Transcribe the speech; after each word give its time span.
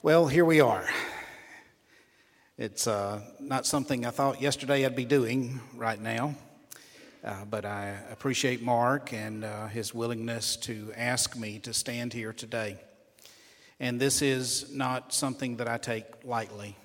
Well, 0.00 0.28
here 0.28 0.44
we 0.44 0.60
are. 0.60 0.88
It's 2.56 2.86
uh, 2.86 3.20
not 3.40 3.66
something 3.66 4.06
I 4.06 4.10
thought 4.10 4.40
yesterday 4.40 4.86
I'd 4.86 4.94
be 4.94 5.04
doing 5.04 5.58
right 5.74 6.00
now, 6.00 6.36
uh, 7.24 7.44
but 7.46 7.64
I 7.64 7.98
appreciate 8.08 8.62
Mark 8.62 9.12
and 9.12 9.42
uh, 9.44 9.66
his 9.66 9.92
willingness 9.92 10.54
to 10.58 10.92
ask 10.96 11.36
me 11.36 11.58
to 11.58 11.74
stand 11.74 12.12
here 12.12 12.32
today. 12.32 12.76
And 13.80 13.98
this 13.98 14.22
is 14.22 14.72
not 14.72 15.12
something 15.12 15.56
that 15.56 15.66
I 15.66 15.78
take 15.78 16.04
lightly. 16.22 16.76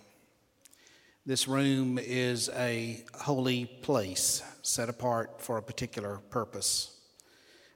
This 1.23 1.47
room 1.47 1.99
is 1.99 2.49
a 2.55 3.05
holy 3.13 3.65
place 3.65 4.41
set 4.63 4.89
apart 4.89 5.39
for 5.39 5.59
a 5.59 5.61
particular 5.61 6.19
purpose. 6.31 6.99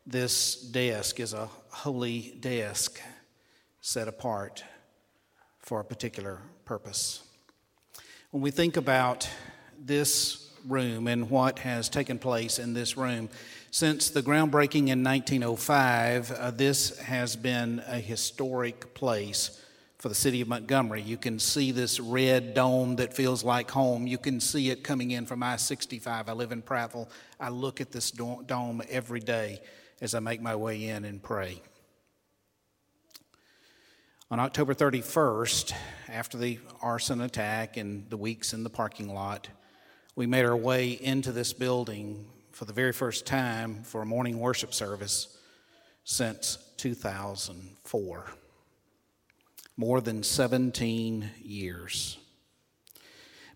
This 0.03 0.55
desk 0.55 1.19
is 1.19 1.33
a 1.33 1.47
holy 1.69 2.35
desk 2.41 2.99
set 3.81 4.07
apart 4.07 4.63
for 5.67 5.81
a 5.81 5.83
particular 5.83 6.39
purpose. 6.63 7.23
When 8.31 8.41
we 8.41 8.51
think 8.51 8.77
about 8.77 9.29
this 9.77 10.49
room 10.65 11.07
and 11.07 11.29
what 11.29 11.59
has 11.59 11.89
taken 11.89 12.19
place 12.19 12.57
in 12.57 12.73
this 12.73 12.95
room, 12.95 13.27
since 13.69 14.09
the 14.09 14.21
groundbreaking 14.21 14.87
in 14.87 15.03
1905, 15.03 16.31
uh, 16.31 16.51
this 16.51 16.97
has 16.99 17.35
been 17.35 17.83
a 17.85 17.99
historic 17.99 18.93
place 18.93 19.61
for 19.97 20.07
the 20.07 20.15
city 20.15 20.39
of 20.39 20.47
Montgomery. 20.47 21.01
You 21.01 21.17
can 21.17 21.37
see 21.37 21.73
this 21.73 21.99
red 21.99 22.53
dome 22.53 22.95
that 22.95 23.13
feels 23.13 23.43
like 23.43 23.69
home. 23.69 24.07
You 24.07 24.17
can 24.17 24.39
see 24.39 24.69
it 24.69 24.85
coming 24.85 25.11
in 25.11 25.25
from 25.25 25.43
I 25.43 25.57
65. 25.57 26.29
I 26.29 26.31
live 26.31 26.53
in 26.53 26.61
Prattville. 26.61 27.09
I 27.41 27.49
look 27.49 27.81
at 27.81 27.91
this 27.91 28.11
dome 28.11 28.81
every 28.89 29.19
day 29.19 29.59
as 29.99 30.15
I 30.15 30.19
make 30.21 30.41
my 30.41 30.55
way 30.55 30.87
in 30.87 31.03
and 31.03 31.21
pray. 31.21 31.61
On 34.29 34.41
October 34.41 34.73
31st, 34.73 35.71
after 36.09 36.37
the 36.37 36.59
arson 36.81 37.21
attack 37.21 37.77
and 37.77 38.09
the 38.09 38.17
weeks 38.17 38.51
in 38.51 38.65
the 38.65 38.69
parking 38.69 39.07
lot, 39.13 39.47
we 40.17 40.25
made 40.25 40.43
our 40.43 40.57
way 40.57 40.91
into 40.91 41.31
this 41.31 41.53
building 41.53 42.25
for 42.51 42.65
the 42.65 42.73
very 42.73 42.91
first 42.91 43.25
time 43.25 43.83
for 43.83 44.01
a 44.01 44.05
morning 44.05 44.37
worship 44.37 44.73
service 44.73 45.37
since 46.03 46.57
2004. 46.75 48.25
More 49.77 50.01
than 50.01 50.23
17 50.23 51.29
years. 51.41 52.17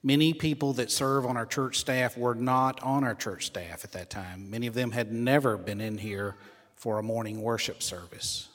Many 0.02 0.33
people 0.33 0.72
that 0.73 0.89
serve 0.89 1.25
on 1.25 1.35
our 1.35 1.45
church 1.45 1.80
staff 1.80 2.17
were 2.17 2.33
not 2.33 2.81
on 2.81 3.03
our 3.03 3.16
church 3.16 3.47
staff 3.47 3.83
at 3.83 3.91
that 3.91 4.09
time. 4.09 4.50
Many 4.50 4.67
of 4.67 4.73
them 4.73 4.91
had 4.91 5.11
never 5.11 5.58
been 5.58 5.81
in 5.81 5.97
here 5.97 6.38
for 6.75 6.97
a 6.97 7.03
morning 7.03 7.41
worship 7.41 7.83
service. 7.83 8.47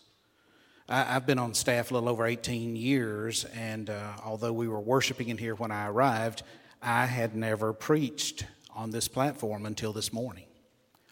I, 0.88 1.02
have 1.02 1.26
been 1.26 1.40
on 1.40 1.52
staff 1.52 1.90
a 1.90 1.94
little 1.94 2.08
over 2.08 2.24
18 2.24 2.76
years, 2.76 3.44
and 3.46 3.90
uh, 3.90 4.12
although 4.24 4.52
we 4.52 4.68
were 4.68 4.80
worshiping 4.80 5.30
in 5.30 5.38
here 5.38 5.56
when 5.56 5.72
I 5.72 5.88
arrived, 5.88 6.44
I 6.80 7.06
had 7.06 7.34
never 7.34 7.72
preached 7.72 8.46
on 8.72 8.92
this 8.92 9.08
platform 9.08 9.66
until 9.66 9.92
this 9.92 10.12
morning, 10.12 10.46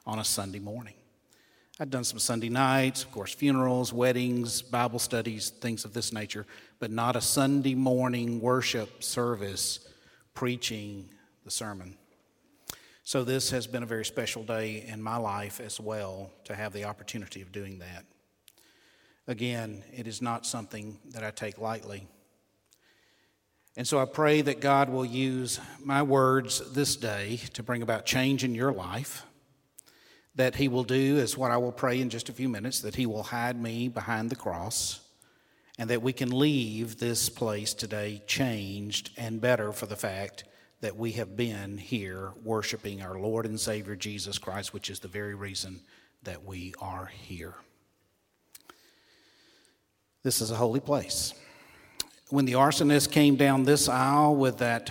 on 0.06 0.20
a 0.20 0.24
Sunday 0.24 0.60
morning. 0.60 0.94
I'd 1.80 1.90
done 1.90 2.04
some 2.04 2.20
Sunday 2.20 2.50
nights, 2.50 3.02
of 3.02 3.10
course, 3.10 3.34
funerals, 3.34 3.92
weddings, 3.92 4.62
Bible 4.62 5.00
studies, 5.00 5.50
things 5.50 5.84
of 5.84 5.92
this 5.92 6.12
nature, 6.12 6.46
but 6.78 6.92
not 6.92 7.16
a 7.16 7.20
Sunday 7.20 7.74
morning 7.74 8.40
worship 8.40 9.02
service 9.02 9.88
preaching 10.34 11.08
the 11.44 11.50
sermon. 11.50 11.96
So, 13.02 13.24
this 13.24 13.50
has 13.50 13.66
been 13.66 13.82
a 13.82 13.86
very 13.86 14.04
special 14.04 14.44
day 14.44 14.84
in 14.86 15.02
my 15.02 15.16
life 15.16 15.60
as 15.60 15.80
well 15.80 16.30
to 16.44 16.54
have 16.54 16.72
the 16.72 16.84
opportunity 16.84 17.42
of 17.42 17.50
doing 17.50 17.80
that. 17.80 18.04
Again, 19.26 19.82
it 19.92 20.06
is 20.06 20.20
not 20.20 20.44
something 20.44 20.98
that 21.10 21.24
I 21.24 21.30
take 21.30 21.58
lightly. 21.58 22.06
And 23.76 23.88
so 23.88 23.98
I 23.98 24.04
pray 24.04 24.42
that 24.42 24.60
God 24.60 24.88
will 24.88 25.04
use 25.04 25.58
my 25.82 26.02
words 26.02 26.60
this 26.72 26.94
day 26.94 27.40
to 27.54 27.62
bring 27.62 27.82
about 27.82 28.06
change 28.06 28.44
in 28.44 28.54
your 28.54 28.72
life. 28.72 29.24
That 30.36 30.56
He 30.56 30.68
will 30.68 30.84
do, 30.84 31.16
is 31.16 31.38
what 31.38 31.50
I 31.50 31.56
will 31.56 31.72
pray 31.72 32.00
in 32.00 32.10
just 32.10 32.28
a 32.28 32.32
few 32.32 32.48
minutes, 32.48 32.80
that 32.82 32.96
He 32.96 33.06
will 33.06 33.22
hide 33.22 33.60
me 33.60 33.88
behind 33.88 34.30
the 34.30 34.36
cross, 34.36 35.00
and 35.78 35.90
that 35.90 36.02
we 36.02 36.12
can 36.12 36.30
leave 36.30 36.98
this 36.98 37.28
place 37.28 37.72
today 37.72 38.22
changed 38.26 39.10
and 39.16 39.40
better 39.40 39.72
for 39.72 39.86
the 39.86 39.96
fact 39.96 40.44
that 40.80 40.96
we 40.96 41.12
have 41.12 41.36
been 41.36 41.78
here 41.78 42.32
worshiping 42.44 43.00
our 43.00 43.18
Lord 43.18 43.46
and 43.46 43.58
Savior 43.58 43.96
Jesus 43.96 44.38
Christ, 44.38 44.74
which 44.74 44.90
is 44.90 45.00
the 45.00 45.08
very 45.08 45.34
reason 45.34 45.80
that 46.24 46.44
we 46.44 46.74
are 46.80 47.06
here. 47.06 47.54
This 50.24 50.40
is 50.40 50.50
a 50.50 50.56
holy 50.56 50.80
place. 50.80 51.34
When 52.30 52.46
the 52.46 52.54
arsonist 52.54 53.12
came 53.12 53.36
down 53.36 53.64
this 53.64 53.90
aisle 53.90 54.34
with 54.34 54.58
that, 54.58 54.90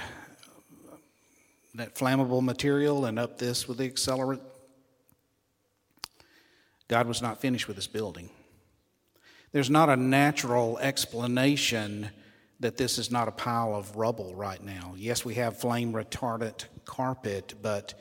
that 1.74 1.96
flammable 1.96 2.44
material 2.44 3.06
and 3.06 3.18
up 3.18 3.40
this 3.40 3.68
with 3.68 3.80
the 3.80 3.90
accelerant, 3.90 4.42
God 6.88 7.08
was 7.08 7.20
not 7.20 7.42
finished 7.42 7.68
with 7.68 7.78
this 7.78 7.88
building. 7.88 8.30
There's 9.52 9.72
not 9.72 9.90
a 9.90 9.96
natural 9.96 10.78
explanation 10.78 12.12
that 12.60 12.78
this 12.78 13.00
is 13.00 13.10
not 13.10 13.28
a 13.28 13.32
pile 13.32 13.74
of 13.74 13.96
rubble 13.96 14.36
right 14.36 14.64
now. 14.64 14.94
Yes, 14.96 15.26
we 15.26 15.34
have 15.34 15.58
flame 15.58 15.94
retardant 15.94 16.66
carpet, 16.86 17.56
but 17.60 17.96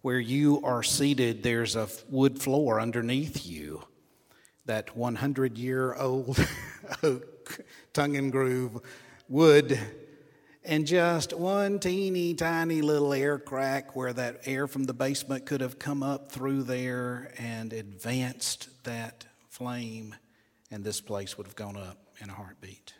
where 0.00 0.18
you 0.18 0.62
are 0.64 0.82
seated, 0.82 1.42
there's 1.42 1.76
a 1.76 1.86
wood 2.08 2.40
floor 2.40 2.80
underneath 2.80 3.46
you 3.46 3.82
that 4.68 4.94
100 4.94 5.58
year 5.58 5.94
old 5.94 6.38
oak, 7.02 7.60
tongue 7.92 8.16
and 8.16 8.30
groove 8.30 8.80
wood, 9.28 9.78
and 10.62 10.86
just 10.86 11.32
one 11.32 11.78
teeny 11.78 12.34
tiny 12.34 12.82
little 12.82 13.14
air 13.14 13.38
crack 13.38 13.96
where 13.96 14.12
that 14.12 14.42
air 14.44 14.66
from 14.66 14.84
the 14.84 14.92
basement 14.92 15.46
could 15.46 15.62
have 15.62 15.78
come 15.78 16.02
up 16.02 16.30
through 16.30 16.62
there 16.62 17.32
and 17.38 17.72
advanced 17.72 18.68
that 18.84 19.24
flame, 19.48 20.14
and 20.70 20.84
this 20.84 21.00
place 21.00 21.38
would 21.38 21.46
have 21.46 21.56
gone 21.56 21.76
up 21.76 21.98
in 22.20 22.28
a 22.28 22.34
heartbeat. 22.34 22.92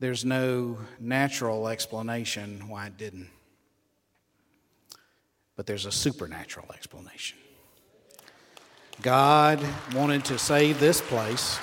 There's 0.00 0.24
no 0.24 0.78
natural 0.98 1.68
explanation 1.68 2.68
why 2.68 2.86
it 2.86 2.96
didn't, 2.96 3.28
but 5.56 5.66
there's 5.66 5.84
a 5.84 5.92
supernatural 5.92 6.72
explanation. 6.72 7.38
God 9.00 9.60
wanted 9.94 10.24
to 10.26 10.38
save 10.38 10.78
this 10.78 11.00
place, 11.00 11.58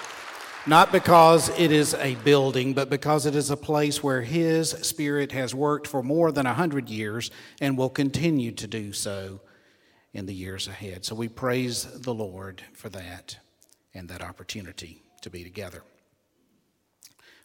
not 0.65 0.91
because 0.91 1.49
it 1.57 1.71
is 1.71 1.93
a 1.93 2.15
building, 2.15 2.73
but 2.73 2.89
because 2.89 3.25
it 3.25 3.35
is 3.35 3.49
a 3.49 3.57
place 3.57 4.03
where 4.03 4.21
His 4.21 4.71
Spirit 4.71 5.31
has 5.31 5.53
worked 5.53 5.87
for 5.87 6.01
more 6.01 6.31
than 6.31 6.45
a 6.45 6.53
hundred 6.53 6.89
years 6.89 7.31
and 7.61 7.77
will 7.77 7.89
continue 7.89 8.51
to 8.53 8.67
do 8.67 8.91
so 8.91 9.39
in 10.13 10.25
the 10.25 10.33
years 10.33 10.67
ahead. 10.67 11.05
So 11.05 11.15
we 11.15 11.29
praise 11.29 11.83
the 11.83 12.13
Lord 12.13 12.63
for 12.73 12.89
that 12.89 13.37
and 13.93 14.09
that 14.09 14.21
opportunity 14.21 15.01
to 15.21 15.29
be 15.29 15.43
together. 15.43 15.83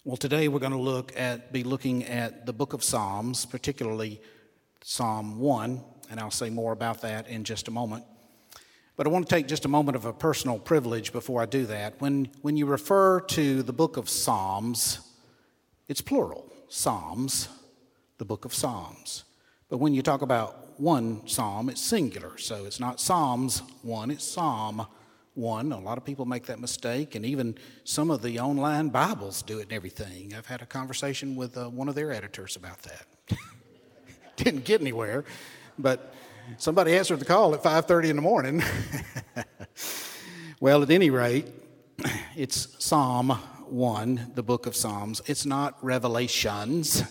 Well, 0.04 0.16
today 0.16 0.48
we're 0.48 0.60
going 0.60 0.72
to 0.72 0.78
look 0.78 1.12
at 1.16 1.52
be 1.52 1.62
looking 1.62 2.04
at 2.04 2.46
the 2.46 2.52
book 2.52 2.72
of 2.72 2.82
Psalms, 2.82 3.46
particularly 3.46 4.20
Psalm 4.82 5.38
1, 5.38 5.82
and 6.10 6.20
I'll 6.20 6.30
say 6.30 6.50
more 6.50 6.72
about 6.72 7.02
that 7.02 7.28
in 7.28 7.44
just 7.44 7.68
a 7.68 7.70
moment. 7.70 8.04
But 8.97 9.09
I 9.09 9.10
want 9.10 9.28
to 9.28 9.34
take 9.34 9.49
just 9.49 9.65
a 9.65 9.69
moment 9.69 9.97
of 9.97 10.05
a 10.05 10.12
personal 10.12 10.59
privilege 10.59 11.12
before 11.12 11.43
I 11.43 11.47
do 11.47 11.66
that. 11.66 12.00
When, 12.00 12.28
when 12.43 12.56
you 12.56 12.65
refer 12.66 13.21
to 13.21 13.62
the 13.65 13.72
book 13.72 13.97
of 13.97 14.09
Psalms, 14.09 15.00
it's 15.88 16.00
plural 16.00 16.53
Psalms, 16.69 17.49
the 18.19 18.25
book 18.25 18.44
of 18.44 18.55
Psalms. 18.55 19.25
But 19.69 19.78
when 19.78 19.94
you 19.94 20.03
talk 20.03 20.22
about 20.22 20.78
one 20.81 21.27
psalm, 21.27 21.69
it's 21.69 21.81
singular. 21.81 22.38
So 22.38 22.65
it's 22.66 22.78
not 22.78 23.00
Psalms 23.00 23.62
1, 23.82 24.12
it's 24.12 24.25
Psalm 24.25 24.87
1. 25.34 25.72
A 25.72 25.81
lot 25.81 25.99
of 25.99 26.05
people 26.05 26.25
make 26.25 26.47
that 26.47 26.61
mistake, 26.61 27.16
and 27.16 27.26
even 27.26 27.56
some 27.82 28.11
of 28.11 28.22
the 28.22 28.38
online 28.38 28.91
Bibles 28.91 29.43
do 29.43 29.59
it 29.59 29.64
and 29.64 29.73
everything. 29.73 30.32
I've 30.37 30.47
had 30.47 30.62
a 30.62 30.67
conversation 30.67 31.35
with 31.35 31.56
uh, 31.56 31.69
one 31.69 31.88
of 31.88 31.97
their 31.97 32.12
editors 32.12 32.55
about 32.55 32.82
that. 32.82 33.06
Didn't 34.37 34.64
get 34.64 34.81
anywhere, 34.81 35.25
but 35.79 36.14
Somebody 36.58 36.96
answered 36.96 37.20
the 37.20 37.25
call 37.25 37.55
at 37.55 37.62
5:30 37.62 38.11
in 38.11 38.17
the 38.17 38.23
morning. 38.23 38.62
well, 40.61 40.82
at 40.82 40.91
any 40.91 41.11
rate, 41.11 41.46
it's 42.37 42.76
Psalm 42.85 43.31
1, 43.69 44.32
the 44.35 44.43
book 44.43 44.67
of 44.67 44.76
Psalms. 44.76 45.23
It's 45.26 45.46
not 45.46 45.82
Revelations. 45.82 47.02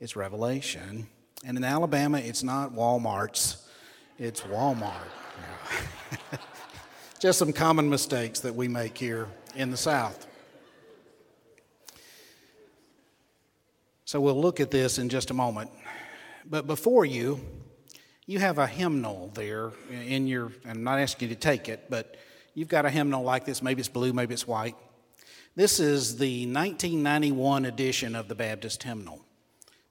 It's 0.00 0.16
Revelation. 0.16 1.06
And 1.44 1.56
in 1.56 1.64
Alabama, 1.64 2.18
it's 2.18 2.42
not 2.42 2.72
Walmart's. 2.72 3.68
It's 4.18 4.42
Walmart. 4.42 5.08
Just 7.18 7.38
some 7.38 7.52
common 7.52 7.90
mistakes 7.90 8.40
that 8.40 8.54
we 8.54 8.68
make 8.68 8.96
here 8.96 9.28
in 9.54 9.70
the 9.70 9.76
South. 9.76 10.26
So 14.04 14.20
we'll 14.20 14.40
look 14.40 14.60
at 14.60 14.70
this 14.70 14.98
in 14.98 15.08
just 15.08 15.30
a 15.30 15.34
moment. 15.34 15.70
But 16.44 16.68
before 16.68 17.04
you, 17.04 17.40
you 18.26 18.40
have 18.40 18.58
a 18.58 18.66
hymnal 18.66 19.30
there 19.34 19.70
in 19.90 20.26
your, 20.26 20.52
I'm 20.68 20.82
not 20.82 20.98
asking 20.98 21.28
you 21.28 21.34
to 21.34 21.40
take 21.40 21.68
it, 21.68 21.88
but 21.88 22.16
you've 22.54 22.68
got 22.68 22.84
a 22.84 22.90
hymnal 22.90 23.22
like 23.22 23.44
this. 23.44 23.62
Maybe 23.62 23.80
it's 23.80 23.88
blue, 23.88 24.12
maybe 24.12 24.34
it's 24.34 24.46
white. 24.46 24.74
This 25.54 25.78
is 25.78 26.18
the 26.18 26.44
1991 26.46 27.64
edition 27.64 28.16
of 28.16 28.28
the 28.28 28.34
Baptist 28.34 28.82
hymnal. 28.82 29.20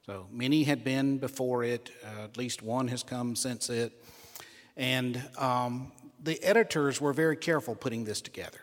So 0.05 0.27
many 0.31 0.63
had 0.63 0.83
been 0.83 1.17
before 1.17 1.63
it, 1.63 1.89
uh, 2.03 2.25
at 2.25 2.37
least 2.37 2.61
one 2.61 2.89
has 2.89 3.03
come 3.03 3.35
since 3.35 3.69
it. 3.69 4.03
And 4.77 5.23
um, 5.37 5.93
the 6.21 6.43
editors 6.43 6.99
were 6.99 7.13
very 7.13 7.37
careful 7.37 7.73
putting 7.73 8.03
this 8.03 8.21
together. 8.21 8.59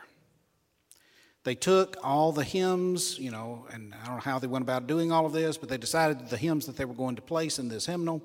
They 1.44 1.54
took 1.56 1.96
all 2.04 2.30
the 2.30 2.44
hymns, 2.44 3.18
you 3.18 3.32
know, 3.32 3.66
and 3.72 3.94
I 3.94 4.06
don't 4.06 4.16
know 4.16 4.20
how 4.20 4.38
they 4.38 4.46
went 4.46 4.62
about 4.62 4.86
doing 4.86 5.10
all 5.10 5.26
of 5.26 5.32
this, 5.32 5.56
but 5.56 5.68
they 5.68 5.78
decided 5.78 6.28
the 6.28 6.36
hymns 6.36 6.66
that 6.66 6.76
they 6.76 6.84
were 6.84 6.94
going 6.94 7.16
to 7.16 7.22
place 7.22 7.58
in 7.58 7.68
this 7.68 7.86
hymnal, 7.86 8.22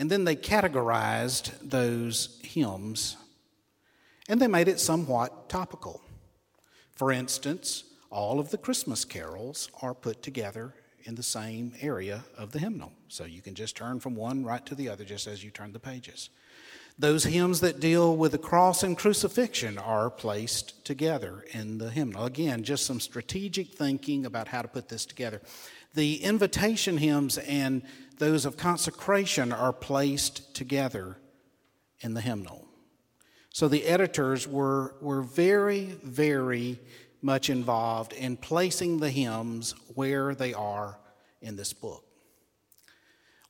and 0.00 0.10
then 0.10 0.24
they 0.24 0.34
categorized 0.34 1.52
those 1.60 2.40
hymns, 2.42 3.18
and 4.30 4.40
they 4.40 4.46
made 4.46 4.66
it 4.66 4.80
somewhat 4.80 5.50
topical. 5.50 6.00
For 6.94 7.12
instance, 7.12 7.84
all 8.08 8.40
of 8.40 8.50
the 8.50 8.56
Christmas 8.56 9.04
carols 9.04 9.70
are 9.82 9.92
put 9.92 10.22
together 10.22 10.72
in 11.04 11.16
the 11.16 11.22
same 11.22 11.74
area 11.82 12.24
of 12.38 12.52
the 12.52 12.58
hymnal. 12.58 12.92
So 13.08 13.24
you 13.24 13.42
can 13.42 13.54
just 13.54 13.76
turn 13.76 14.00
from 14.00 14.14
one 14.14 14.42
right 14.42 14.64
to 14.64 14.74
the 14.74 14.88
other 14.88 15.04
just 15.04 15.26
as 15.26 15.44
you 15.44 15.50
turn 15.50 15.72
the 15.72 15.78
pages. 15.78 16.30
Those 16.98 17.24
hymns 17.24 17.60
that 17.60 17.78
deal 17.78 18.16
with 18.16 18.32
the 18.32 18.38
cross 18.38 18.82
and 18.82 18.96
crucifixion 18.96 19.76
are 19.76 20.08
placed 20.08 20.82
together 20.82 21.44
in 21.52 21.76
the 21.76 21.90
hymnal. 21.90 22.24
Again, 22.24 22.64
just 22.64 22.86
some 22.86 23.00
strategic 23.00 23.74
thinking 23.74 24.24
about 24.24 24.48
how 24.48 24.62
to 24.62 24.68
put 24.68 24.88
this 24.88 25.04
together. 25.04 25.42
The 25.92 26.22
invitation 26.22 26.96
hymns 26.96 27.36
and 27.36 27.82
those 28.20 28.44
of 28.44 28.58
consecration 28.58 29.50
are 29.50 29.72
placed 29.72 30.54
together 30.54 31.16
in 32.00 32.12
the 32.12 32.20
hymnal. 32.20 32.68
So 33.48 33.66
the 33.66 33.86
editors 33.86 34.46
were, 34.46 34.94
were 35.00 35.22
very, 35.22 35.96
very 36.04 36.78
much 37.22 37.48
involved 37.48 38.12
in 38.12 38.36
placing 38.36 39.00
the 39.00 39.10
hymns 39.10 39.74
where 39.94 40.34
they 40.34 40.52
are 40.52 40.98
in 41.40 41.56
this 41.56 41.72
book. 41.72 42.04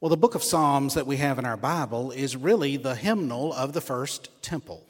Well, 0.01 0.09
the 0.09 0.17
book 0.17 0.37
of 0.37 0.45
Psalms 0.45 0.95
that 0.95 1.07
we 1.07 1.17
have 1.17 1.39
in 1.41 1.45
our 1.45 1.57
Bible 1.57 2.13
is 2.13 2.37
really 2.37 2.77
the 2.77 2.95
hymnal 2.95 3.53
of 3.53 3.73
the 3.73 3.81
first 3.81 4.31
temple. 4.41 4.87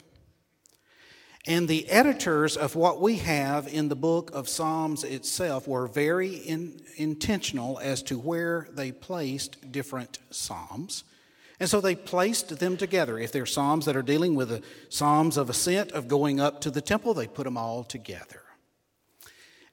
And 1.47 1.67
the 1.67 1.89
editors 1.89 2.55
of 2.55 2.75
what 2.75 3.01
we 3.01 3.17
have 3.17 3.67
in 3.67 3.89
the 3.89 3.95
book 3.95 4.29
of 4.31 4.47
Psalms 4.47 5.03
itself 5.03 5.67
were 5.67 5.87
very 5.87 6.35
in, 6.35 6.81
intentional 6.97 7.79
as 7.79 8.03
to 8.03 8.19
where 8.19 8.67
they 8.71 8.91
placed 8.91 9.71
different 9.71 10.19
Psalms. 10.29 11.03
And 11.59 11.67
so 11.69 11.81
they 11.81 11.95
placed 11.95 12.59
them 12.59 12.77
together. 12.77 13.17
If 13.17 13.31
they're 13.31 13.47
Psalms 13.47 13.85
that 13.85 13.95
are 13.95 14.03
dealing 14.03 14.35
with 14.35 14.49
the 14.49 14.61
Psalms 14.89 15.37
of 15.37 15.49
ascent, 15.49 15.91
of 15.93 16.07
going 16.07 16.39
up 16.39 16.61
to 16.61 16.71
the 16.71 16.81
temple, 16.81 17.13
they 17.15 17.27
put 17.27 17.45
them 17.45 17.57
all 17.57 17.83
together. 17.83 18.41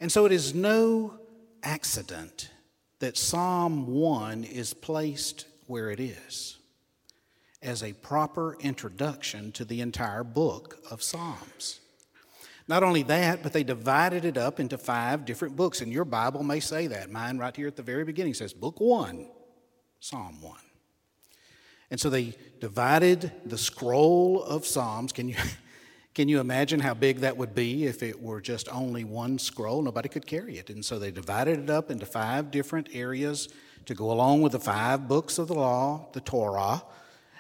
And 0.01 0.11
so 0.11 0.25
it 0.25 0.33
is 0.33 0.55
no 0.55 1.19
accident 1.63 2.51
that 3.01 3.17
Psalm 3.19 3.87
1 3.87 4.45
is 4.45 4.73
placed 4.75 5.47
where 5.67 5.91
it 5.91 6.01
is 6.01 6.58
as 7.63 7.83
a 7.83 7.93
proper 7.95 8.57
introduction 8.61 9.53
to 9.53 9.65
the 9.65 9.81
entire 9.81 10.25
book 10.25 10.79
of 10.91 11.03
Psalms. 11.03 11.81
Not 12.69 12.83
only 12.83 13.03
that, 13.05 13.43
but 13.43 13.53
they 13.53 13.65
divided 13.65 14.25
it 14.25 14.37
up 14.37 14.61
into 14.61 14.77
five 14.77 15.25
different 15.25 15.57
books, 15.57 15.81
and 15.81 15.91
your 15.91 16.05
Bible 16.05 16.43
may 16.43 16.61
say 16.61 16.87
that. 16.89 17.11
Mine, 17.11 17.39
right 17.39 17.57
here 17.57 17.67
at 17.67 17.77
the 17.77 17.83
very 17.83 18.05
beginning, 18.05 18.35
says 18.35 18.53
Book 18.53 18.79
1, 18.79 19.27
Psalm 20.01 20.43
1. 20.43 20.57
And 21.91 21.99
so 21.99 22.11
they 22.11 22.35
divided 22.61 23.33
the 23.47 23.57
scroll 23.57 24.43
of 24.43 24.67
Psalms. 24.67 25.13
Can 25.13 25.29
you, 25.29 25.37
can 26.15 26.29
you 26.29 26.41
imagine 26.41 26.81
how 26.81 26.93
big 26.93 27.21
that 27.21 27.39
would 27.39 27.55
be 27.55 27.87
if 27.87 28.03
it 28.03 28.21
were 28.21 28.43
just 28.43 28.69
only 28.69 29.03
one 29.03 29.39
scroll? 29.39 29.81
Nobody 29.81 30.11
could 30.11 30.27
carry 30.27 30.59
it. 30.59 30.69
And 30.69 30.85
so 30.85 30.99
they 30.99 31.11
divided 31.11 31.59
it 31.59 31.71
up 31.71 31.91
into 31.91 32.05
five 32.05 32.51
different 32.51 32.91
areas 32.93 33.49
to 33.87 33.95
go 33.95 34.13
along 34.13 34.43
with 34.43 34.53
the 34.53 34.61
five 34.61 35.09
books 35.09 35.39
of 35.39 35.49
the 35.49 35.55
law, 35.55 36.09
the 36.13 36.21
Torah, 36.21 36.83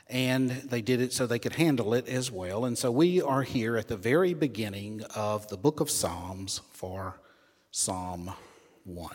and 0.08 0.50
they 0.50 0.82
did 0.82 1.00
it 1.00 1.12
so 1.12 1.26
they 1.26 1.38
could 1.38 1.54
handle 1.54 1.94
it 1.94 2.08
as 2.08 2.30
well. 2.30 2.64
And 2.64 2.76
so 2.76 2.90
we 2.90 3.20
are 3.20 3.42
here 3.42 3.76
at 3.76 3.88
the 3.88 3.96
very 3.96 4.34
beginning 4.34 5.02
of 5.14 5.48
the 5.48 5.56
book 5.56 5.80
of 5.80 5.90
Psalms 5.90 6.60
for 6.72 7.20
Psalm 7.70 8.32
1. 8.84 9.10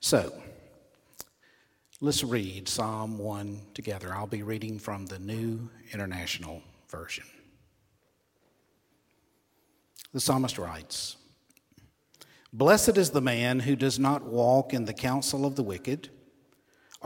So, 0.00 0.32
Let's 2.02 2.22
read 2.22 2.68
Psalm 2.68 3.16
1 3.16 3.58
together. 3.72 4.12
I'll 4.12 4.26
be 4.26 4.42
reading 4.42 4.78
from 4.78 5.06
the 5.06 5.18
New 5.18 5.70
International 5.94 6.62
Version. 6.90 7.24
The 10.12 10.20
psalmist 10.20 10.58
writes 10.58 11.16
Blessed 12.52 12.98
is 12.98 13.10
the 13.10 13.22
man 13.22 13.60
who 13.60 13.76
does 13.76 13.98
not 13.98 14.24
walk 14.24 14.74
in 14.74 14.84
the 14.84 14.92
counsel 14.92 15.46
of 15.46 15.56
the 15.56 15.62
wicked, 15.62 16.10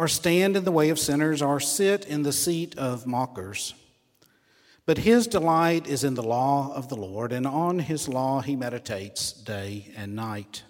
or 0.00 0.08
stand 0.08 0.56
in 0.56 0.64
the 0.64 0.72
way 0.72 0.88
of 0.88 0.98
sinners, 0.98 1.42
or 1.42 1.60
sit 1.60 2.06
in 2.06 2.22
the 2.22 2.32
seat 2.32 2.74
of 2.78 3.06
mockers. 3.06 3.74
But 4.86 4.96
his 4.96 5.26
delight 5.26 5.86
is 5.86 6.04
in 6.04 6.14
the 6.14 6.22
law 6.22 6.72
of 6.74 6.88
the 6.88 6.96
Lord, 6.96 7.32
and 7.32 7.46
on 7.46 7.80
his 7.80 8.08
law 8.08 8.40
he 8.40 8.56
meditates 8.56 9.30
day 9.30 9.92
and 9.94 10.16
night. 10.16 10.62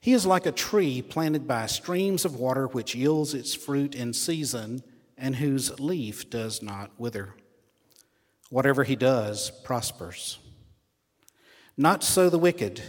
He 0.00 0.12
is 0.12 0.24
like 0.24 0.46
a 0.46 0.52
tree 0.52 1.02
planted 1.02 1.48
by 1.48 1.66
streams 1.66 2.24
of 2.24 2.36
water, 2.36 2.68
which 2.68 2.94
yields 2.94 3.34
its 3.34 3.56
fruit 3.56 3.96
in 3.96 4.12
season 4.12 4.84
and 5.18 5.34
whose 5.34 5.80
leaf 5.80 6.30
does 6.30 6.62
not 6.62 6.92
wither. 6.98 7.34
Whatever 8.50 8.84
he 8.84 8.94
does 8.94 9.50
prospers. 9.64 10.38
Not 11.76 12.04
so 12.04 12.30
the 12.30 12.38
wicked. 12.38 12.84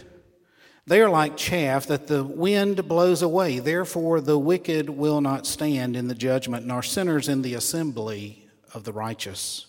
They 0.88 1.02
are 1.02 1.10
like 1.10 1.36
chaff 1.36 1.86
that 1.88 2.06
the 2.06 2.24
wind 2.24 2.88
blows 2.88 3.20
away. 3.20 3.58
Therefore, 3.58 4.22
the 4.22 4.38
wicked 4.38 4.88
will 4.88 5.20
not 5.20 5.46
stand 5.46 5.96
in 5.96 6.08
the 6.08 6.14
judgment, 6.14 6.64
nor 6.64 6.82
sinners 6.82 7.28
in 7.28 7.42
the 7.42 7.52
assembly 7.52 8.48
of 8.72 8.84
the 8.84 8.92
righteous. 8.94 9.66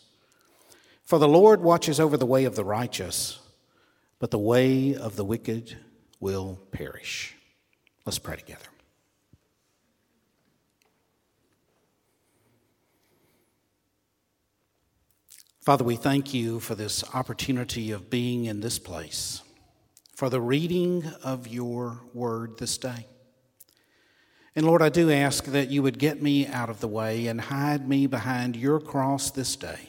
For 1.04 1.20
the 1.20 1.28
Lord 1.28 1.62
watches 1.62 2.00
over 2.00 2.16
the 2.16 2.26
way 2.26 2.46
of 2.46 2.56
the 2.56 2.64
righteous, 2.64 3.40
but 4.20 4.32
the 4.32 4.40
way 4.40 4.96
of 4.96 5.18
the 5.18 5.26
wicked 5.26 5.76
will 6.22 6.58
perish. 6.72 7.36
Let's 8.06 8.20
pray 8.20 8.38
together. 8.38 8.66
Father, 15.60 15.84
we 15.84 15.98
thank 15.98 16.34
you 16.34 16.62
for 16.62 16.76
this 16.76 17.04
opportunity 17.14 17.92
of 17.92 18.10
being 18.10 18.46
in 18.46 18.62
this 18.62 18.80
place, 18.80 19.42
for 20.20 20.30
the 20.30 20.42
reading 20.42 21.06
of 21.24 21.48
your 21.48 22.02
word 22.14 22.58
this 22.58 22.78
day. 22.78 23.08
And 24.54 24.66
Lord, 24.66 24.82
I 24.82 24.90
do 24.90 25.10
ask 25.10 25.46
that 25.46 25.70
you 25.70 25.82
would 25.82 25.98
get 25.98 26.22
me 26.22 26.46
out 26.46 26.70
of 26.70 26.82
the 26.82 26.90
way 26.90 27.28
and 27.28 27.40
hide 27.40 27.88
me 27.88 28.06
behind 28.06 28.58
your 28.58 28.82
cross 28.82 29.32
this 29.32 29.56
day. 29.56 29.80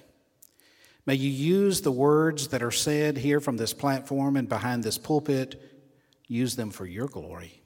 May 1.04 1.16
you 1.16 1.28
use 1.28 1.80
the 1.80 1.90
words 1.90 2.46
that 2.46 2.62
are 2.62 2.70
said 2.70 3.16
here 3.16 3.40
from 3.40 3.56
this 3.56 3.72
platform 3.72 4.36
and 4.36 4.48
behind 4.48 4.84
this 4.84 4.98
pulpit, 4.98 5.60
use 6.28 6.54
them 6.54 6.70
for 6.70 6.86
your 6.86 7.08
glory. 7.08 7.60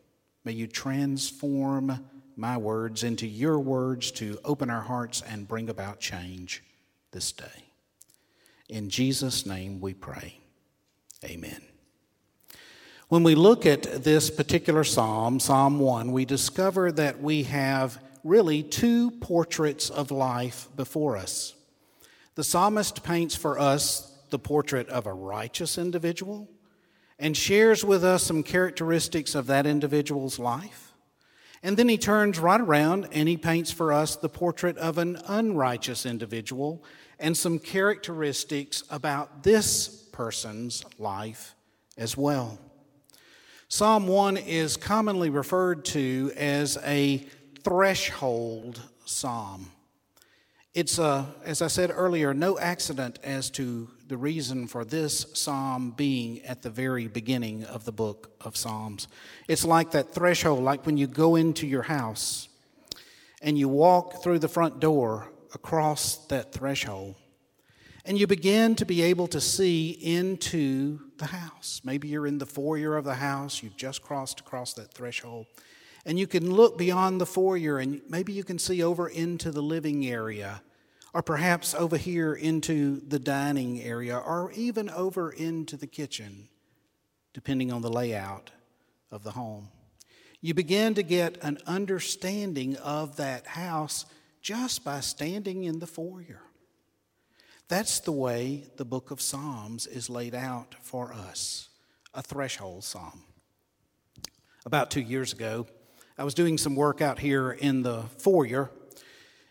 May 0.47 0.53
you 0.53 0.67
transform 0.67 2.03
my 2.35 2.57
words 2.57 3.05
into 3.05 3.27
your 3.27 3.59
words 3.59 4.11
to 4.13 4.39
open 4.43 4.71
our 4.71 4.81
hearts 4.81 5.21
and 5.21 5.47
bring 5.47 5.69
about 5.69 6.01
change 6.01 6.65
this 7.11 7.31
day. 7.31 7.65
In 8.71 8.89
Jesus' 8.89 9.45
name 9.45 9.83
we 9.83 9.93
pray. 9.93 10.41
Amen. 11.27 11.61
When 13.09 13.23
we 13.23 13.35
look 13.35 13.67
at 13.67 14.03
this 14.03 14.31
particular 14.31 14.83
psalm, 14.83 15.39
Psalm 15.39 15.79
1, 15.79 16.11
we 16.11 16.25
discover 16.25 16.91
that 16.93 17.21
we 17.21 17.43
have 17.43 18.03
really 18.25 18.63
two 18.63 19.11
portraits 19.11 19.91
of 19.91 20.11
life 20.11 20.69
before 20.75 21.19
us. 21.19 21.55
The 22.35 22.45
psalmist 22.45 23.05
paints 23.05 23.37
for 23.37 23.59
us 23.59 24.11
the 24.31 24.39
portrait 24.39 24.89
of 24.89 25.07
a 25.07 25.13
righteous 25.13 25.77
individual 25.77 26.49
and 27.19 27.37
shares 27.37 27.85
with 27.85 28.03
us 28.03 28.23
some 28.23 28.43
characteristics 28.43 29.35
of 29.35 29.47
that 29.49 29.67
individual's 29.67 30.39
life. 30.39 30.93
And 31.63 31.77
then 31.77 31.91
he 31.91 31.99
turns 31.99 32.39
right 32.39 32.61
around 32.61 33.09
and 33.13 33.29
he 33.29 33.37
paints 33.37 33.71
for 33.71 33.93
us 33.93 34.17
the 34.17 34.31
portrait 34.31 34.79
of 34.79 34.97
an 34.97 35.19
unrighteous 35.27 36.07
individual 36.07 36.83
and 37.19 37.37
some 37.37 37.59
characteristics 37.59 38.83
about 38.91 39.43
this 39.43 39.89
person's 40.11 40.85
life 40.99 41.55
as 41.99 42.17
well. 42.17 42.59
Psalm 43.75 44.07
1 44.07 44.37
is 44.37 44.77
commonly 44.77 45.31
referred 45.31 45.85
to 45.85 46.31
as 46.37 46.79
a 46.85 47.27
threshold 47.65 48.81
psalm. 49.05 49.69
It's, 50.75 51.01
a, 51.01 51.27
as 51.45 51.61
I 51.61 51.67
said 51.67 51.91
earlier, 51.93 52.33
no 52.33 52.57
accident 52.57 53.19
as 53.25 53.51
to 53.51 53.91
the 54.07 54.17
reason 54.17 54.69
for 54.69 54.85
this 54.85 55.27
psalm 55.35 55.91
being 55.91 56.41
at 56.43 56.63
the 56.63 56.71
very 56.71 57.09
beginning 57.09 57.65
of 57.65 57.85
the 57.85 57.91
book 57.91 58.31
of 58.43 58.57
Psalms. 58.57 59.09
It's 59.49 59.65
like 59.65 59.91
that 59.91 60.15
threshold, 60.15 60.63
like 60.63 60.87
when 60.87 60.97
you 60.97 61.09
go 61.09 61.35
into 61.35 61.67
your 61.67 61.83
house 61.83 62.49
and 63.43 63.59
you 63.59 63.69
walk 63.69 64.23
through 64.23 64.39
the 64.39 64.47
front 64.47 64.79
door 64.79 65.33
across 65.53 66.15
that 66.29 66.53
threshold. 66.53 67.17
And 68.07 68.19
you 68.19 68.27
begin 68.27 68.75
to 68.77 68.85
be 68.85 69.01
able 69.01 69.27
to 69.29 69.41
see 69.41 69.91
into 69.91 70.99
the 71.17 71.27
house. 71.27 71.81
Maybe 71.85 72.09
you're 72.09 72.27
in 72.27 72.37
the 72.37 72.47
foyer 72.47 72.97
of 72.97 73.05
the 73.05 73.15
house, 73.15 73.63
you've 73.63 73.77
just 73.77 74.03
crossed 74.03 74.41
across 74.41 74.75
that 74.75 74.93
threshold. 74.93 75.47
And 76.05 76.19
you 76.19 76.27
can 76.27 76.51
look 76.51 76.77
beyond 76.77 77.19
the 77.19 77.27
foyer 77.27 77.79
and 77.79 78.03
maybe 78.09 78.35
you 78.35 78.45
can 78.45 78.59
see 78.59 78.83
over 78.83 79.09
into 79.09 79.51
the 79.51 79.63
living 79.63 80.07
area, 80.07 80.63
or 81.15 81.23
perhaps 81.23 81.75
over 81.75 81.97
here 81.97 82.35
into 82.35 83.01
the 83.09 83.19
dining 83.19 83.81
area, 83.81 84.19
or 84.19 84.53
even 84.53 84.91
over 84.91 85.31
into 85.31 85.79
the 85.79 85.87
kitchen, 85.87 86.49
depending 87.33 87.73
on 87.73 87.81
the 87.81 87.91
layout 87.91 88.51
of 89.11 89.23
the 89.23 89.31
home. 89.31 89.71
You 90.43 90.53
begin 90.53 90.93
to 90.95 91.03
get 91.03 91.39
an 91.43 91.57
understanding 91.67 92.77
of 92.77 93.17
that 93.17 93.47
house 93.47 94.05
just 94.43 94.85
by 94.85 95.01
standing 95.01 95.65
in 95.65 95.79
the 95.79 95.87
foyer. 95.87 96.43
That's 97.75 97.99
the 97.99 98.13
way 98.13 98.67
the 98.77 98.85
book 98.85 99.11
of 99.11 99.21
Psalms 99.21 99.89
is 99.89 100.09
laid 100.09 100.33
out 100.33 100.77
for 100.81 101.13
us 101.13 101.71
a 102.15 102.23
threshold 102.23 102.85
psalm. 102.85 103.25
About 104.65 104.93
two 104.93 105.01
years 105.01 105.33
ago, 105.33 105.67
I 106.17 106.23
was 106.23 106.35
doing 106.35 106.57
some 106.57 106.77
work 106.77 107.01
out 107.03 107.19
here 107.19 107.51
in 107.51 107.83
the 107.83 108.05
foyer, 108.19 108.71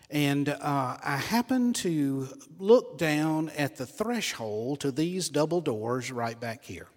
and 0.10 0.48
uh, 0.48 0.56
I 1.04 1.18
happened 1.18 1.76
to 1.76 2.30
look 2.60 2.98
down 2.98 3.50
at 3.58 3.76
the 3.76 3.86
threshold 3.86 4.80
to 4.80 4.92
these 4.94 5.28
double 5.28 5.60
doors 5.60 6.10
right 6.10 6.40
back 6.40 6.64
here. 6.64 6.88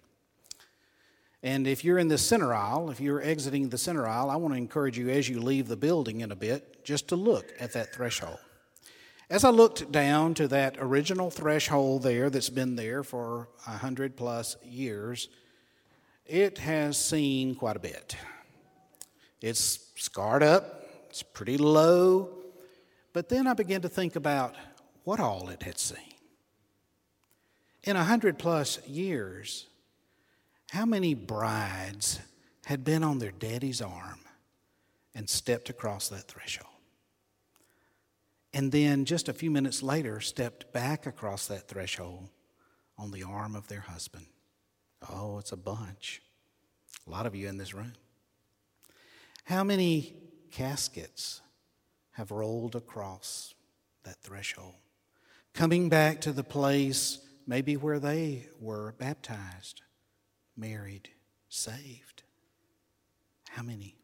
And 1.42 1.66
if 1.66 1.82
you're 1.82 1.98
in 1.98 2.06
the 2.06 2.18
center 2.18 2.54
aisle, 2.54 2.88
if 2.88 3.00
you're 3.00 3.20
exiting 3.20 3.68
the 3.68 3.78
center 3.78 4.06
aisle, 4.06 4.30
I 4.30 4.36
want 4.36 4.54
to 4.54 4.58
encourage 4.58 4.96
you 4.96 5.10
as 5.10 5.28
you 5.28 5.40
leave 5.40 5.66
the 5.66 5.76
building 5.76 6.20
in 6.20 6.30
a 6.30 6.36
bit 6.36 6.84
just 6.84 7.08
to 7.08 7.16
look 7.16 7.52
at 7.58 7.72
that 7.72 7.92
threshold. 7.92 8.38
As 9.28 9.42
I 9.42 9.50
looked 9.50 9.90
down 9.90 10.34
to 10.34 10.46
that 10.48 10.76
original 10.78 11.30
threshold 11.30 12.04
there 12.04 12.30
that's 12.30 12.48
been 12.48 12.76
there 12.76 13.02
for 13.02 13.48
a 13.66 13.72
hundred 13.72 14.16
plus 14.16 14.56
years, 14.64 15.28
it 16.24 16.58
has 16.58 16.96
seen 16.96 17.56
quite 17.56 17.76
a 17.76 17.80
bit. 17.80 18.16
It's 19.40 19.90
scarred 19.96 20.44
up, 20.44 20.88
it's 21.10 21.24
pretty 21.24 21.56
low, 21.56 22.30
but 23.12 23.28
then 23.28 23.48
I 23.48 23.54
began 23.54 23.82
to 23.82 23.88
think 23.88 24.14
about 24.14 24.54
what 25.02 25.18
all 25.18 25.48
it 25.48 25.64
had 25.64 25.78
seen. 25.78 25.98
In 27.82 27.96
a 27.96 28.04
hundred 28.04 28.38
plus 28.38 28.78
years, 28.86 29.66
how 30.70 30.86
many 30.86 31.14
brides 31.14 32.20
had 32.64 32.84
been 32.84 33.02
on 33.02 33.18
their 33.18 33.32
daddy's 33.32 33.80
arm 33.80 34.20
and 35.16 35.28
stepped 35.28 35.68
across 35.68 36.08
that 36.08 36.28
threshold? 36.28 36.75
And 38.56 38.72
then 38.72 39.04
just 39.04 39.28
a 39.28 39.34
few 39.34 39.50
minutes 39.50 39.82
later 39.82 40.18
stepped 40.18 40.72
back 40.72 41.04
across 41.04 41.46
that 41.46 41.68
threshold 41.68 42.30
on 42.96 43.10
the 43.10 43.22
arm 43.22 43.54
of 43.54 43.68
their 43.68 43.80
husband. 43.80 44.24
Oh, 45.10 45.36
it's 45.38 45.52
a 45.52 45.58
bunch. 45.58 46.22
A 47.06 47.10
lot 47.10 47.26
of 47.26 47.34
you 47.34 47.48
in 47.48 47.58
this 47.58 47.74
room. 47.74 47.92
How 49.44 49.62
many 49.62 50.14
caskets 50.50 51.42
have 52.12 52.30
rolled 52.30 52.74
across 52.74 53.52
that 54.04 54.22
threshold, 54.22 54.76
coming 55.52 55.90
back 55.90 56.22
to 56.22 56.32
the 56.32 56.42
place 56.42 57.18
maybe 57.46 57.76
where 57.76 57.98
they 57.98 58.46
were 58.58 58.94
baptized, 58.96 59.82
married, 60.56 61.10
saved? 61.50 62.22
How 63.50 63.62
many? 63.62 63.96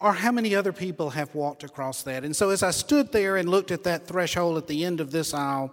Or 0.00 0.12
how 0.12 0.32
many 0.32 0.54
other 0.54 0.72
people 0.72 1.10
have 1.10 1.34
walked 1.34 1.64
across 1.64 2.02
that. 2.02 2.24
And 2.24 2.34
so 2.34 2.50
as 2.50 2.62
I 2.62 2.70
stood 2.70 3.12
there 3.12 3.36
and 3.36 3.48
looked 3.48 3.70
at 3.70 3.84
that 3.84 4.06
threshold 4.06 4.58
at 4.58 4.66
the 4.66 4.84
end 4.84 5.00
of 5.00 5.10
this 5.10 5.32
aisle, 5.32 5.72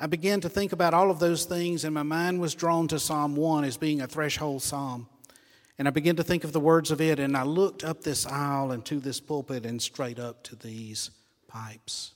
I 0.00 0.06
began 0.06 0.40
to 0.42 0.48
think 0.48 0.72
about 0.72 0.94
all 0.94 1.10
of 1.10 1.18
those 1.18 1.44
things, 1.44 1.84
and 1.84 1.92
my 1.92 2.04
mind 2.04 2.40
was 2.40 2.54
drawn 2.54 2.86
to 2.88 3.00
Psalm 3.00 3.34
1 3.34 3.64
as 3.64 3.76
being 3.76 4.00
a 4.00 4.06
threshold 4.06 4.62
psalm. 4.62 5.08
And 5.76 5.88
I 5.88 5.90
began 5.90 6.16
to 6.16 6.22
think 6.22 6.44
of 6.44 6.52
the 6.52 6.60
words 6.60 6.90
of 6.90 7.00
it, 7.00 7.18
and 7.18 7.36
I 7.36 7.42
looked 7.42 7.84
up 7.84 8.02
this 8.02 8.26
aisle 8.26 8.72
and 8.72 8.84
to 8.86 9.00
this 9.00 9.20
pulpit 9.20 9.66
and 9.66 9.82
straight 9.82 10.18
up 10.18 10.42
to 10.44 10.56
these 10.56 11.10
pipes. 11.48 12.12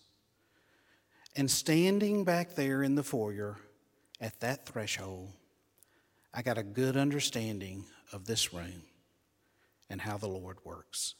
And 1.35 1.51
standing 1.51 2.25
back 2.25 2.55
there 2.55 2.83
in 2.83 2.95
the 2.95 3.03
foyer 3.03 3.57
at 4.21 4.39
that 4.41 4.67
threshold, 4.67 5.33
I 6.35 6.43
got 6.43 6.59
a 6.59 6.63
good 6.63 6.97
understanding 6.97 7.85
of 8.13 8.27
this 8.27 8.53
room 8.53 8.83
and 9.91 10.01
how 10.01 10.19
the 10.19 10.29
Lord 10.29 10.59
works. 10.65 11.15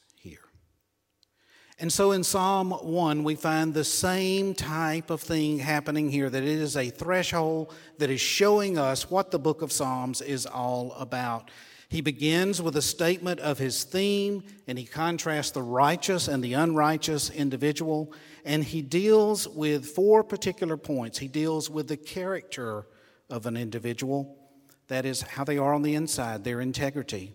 And 1.83 1.93
so 1.93 2.13
in 2.13 2.23
Psalm 2.23 2.71
1, 2.71 3.25
we 3.25 3.35
find 3.35 3.75
the 3.75 3.83
same 3.83 4.55
type 4.55 5.11
of 5.11 5.21
thing 5.21 5.59
happening 5.59 6.11
here 6.11 6.31
that 6.31 6.45
it 6.45 6.49
is 6.49 6.77
a 6.77 6.91
threshold 6.91 7.75
that 7.99 8.09
is 8.09 8.21
showing 8.21 8.79
us 8.79 9.11
what 9.11 9.33
the 9.33 9.39
book 9.41 9.63
of 9.63 9.73
Psalms 9.73 10.21
is 10.21 10.47
all 10.47 10.93
about. 10.93 11.51
He 11.89 12.01
begins 12.01 12.63
with 12.63 12.77
a 12.77 12.83
statement 12.83 13.41
of 13.41 13.59
his 13.59 13.83
theme, 13.83 14.45
and 14.69 14.79
he 14.79 14.85
contrasts 14.85 15.51
the 15.51 15.63
righteous 15.63 16.29
and 16.29 16.41
the 16.41 16.53
unrighteous 16.53 17.31
individual, 17.31 18.15
and 18.45 18.63
he 18.63 18.81
deals 18.81 19.49
with 19.49 19.85
four 19.85 20.23
particular 20.23 20.77
points. 20.77 21.19
He 21.19 21.27
deals 21.27 21.69
with 21.69 21.89
the 21.89 21.97
character 21.97 22.87
of 23.29 23.45
an 23.47 23.57
individual, 23.57 24.39
that 24.87 25.05
is, 25.05 25.23
how 25.23 25.43
they 25.43 25.59
are 25.59 25.75
on 25.75 25.83
the 25.83 25.97
inside, 25.97 26.45
their 26.45 26.61
integrity. 26.61 27.33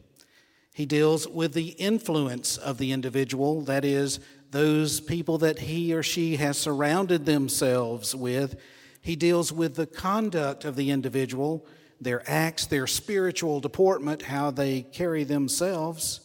He 0.77 0.85
deals 0.85 1.27
with 1.27 1.53
the 1.53 1.69
influence 1.69 2.55
of 2.55 2.77
the 2.77 2.91
individual, 2.91 3.61
that 3.61 3.83
is, 3.83 4.19
those 4.51 4.99
people 4.99 5.39
that 5.39 5.59
he 5.59 5.93
or 5.93 6.03
she 6.03 6.37
has 6.37 6.57
surrounded 6.57 7.25
themselves 7.25 8.15
with. 8.15 8.59
He 9.01 9.15
deals 9.15 9.51
with 9.51 9.75
the 9.75 9.87
conduct 9.87 10.65
of 10.65 10.75
the 10.75 10.91
individual, 10.91 11.65
their 11.99 12.23
acts, 12.29 12.65
their 12.65 12.87
spiritual 12.87 13.59
deportment, 13.59 14.23
how 14.23 14.51
they 14.51 14.81
carry 14.81 15.23
themselves, 15.23 16.21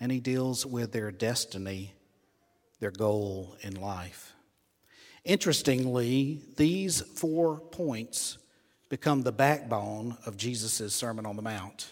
and 0.00 0.12
he 0.12 0.20
deals 0.20 0.64
with 0.64 0.92
their 0.92 1.10
destiny, 1.10 1.94
their 2.80 2.90
goal 2.90 3.56
in 3.62 3.74
life. 3.80 4.34
Interestingly, 5.24 6.40
these 6.56 7.00
four 7.00 7.58
points 7.58 8.38
become 8.88 9.22
the 9.22 9.32
backbone 9.32 10.16
of 10.24 10.36
Jesus' 10.36 10.94
Sermon 10.94 11.26
on 11.26 11.36
the 11.36 11.42
Mount. 11.42 11.90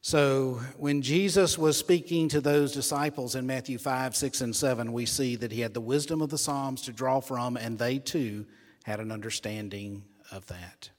So, 0.00 0.60
when 0.76 1.02
Jesus 1.02 1.58
was 1.58 1.76
speaking 1.76 2.28
to 2.28 2.40
those 2.40 2.72
disciples 2.72 3.34
in 3.34 3.46
Matthew 3.46 3.78
5, 3.78 4.14
6, 4.14 4.40
and 4.40 4.54
7, 4.54 4.92
we 4.92 5.06
see 5.06 5.34
that 5.36 5.50
he 5.50 5.60
had 5.60 5.74
the 5.74 5.80
wisdom 5.80 6.22
of 6.22 6.30
the 6.30 6.38
Psalms 6.38 6.82
to 6.82 6.92
draw 6.92 7.20
from, 7.20 7.56
and 7.56 7.78
they 7.78 7.98
too 7.98 8.46
had 8.84 9.00
an 9.00 9.10
understanding 9.10 10.04
of 10.30 10.46
that. 10.46 10.90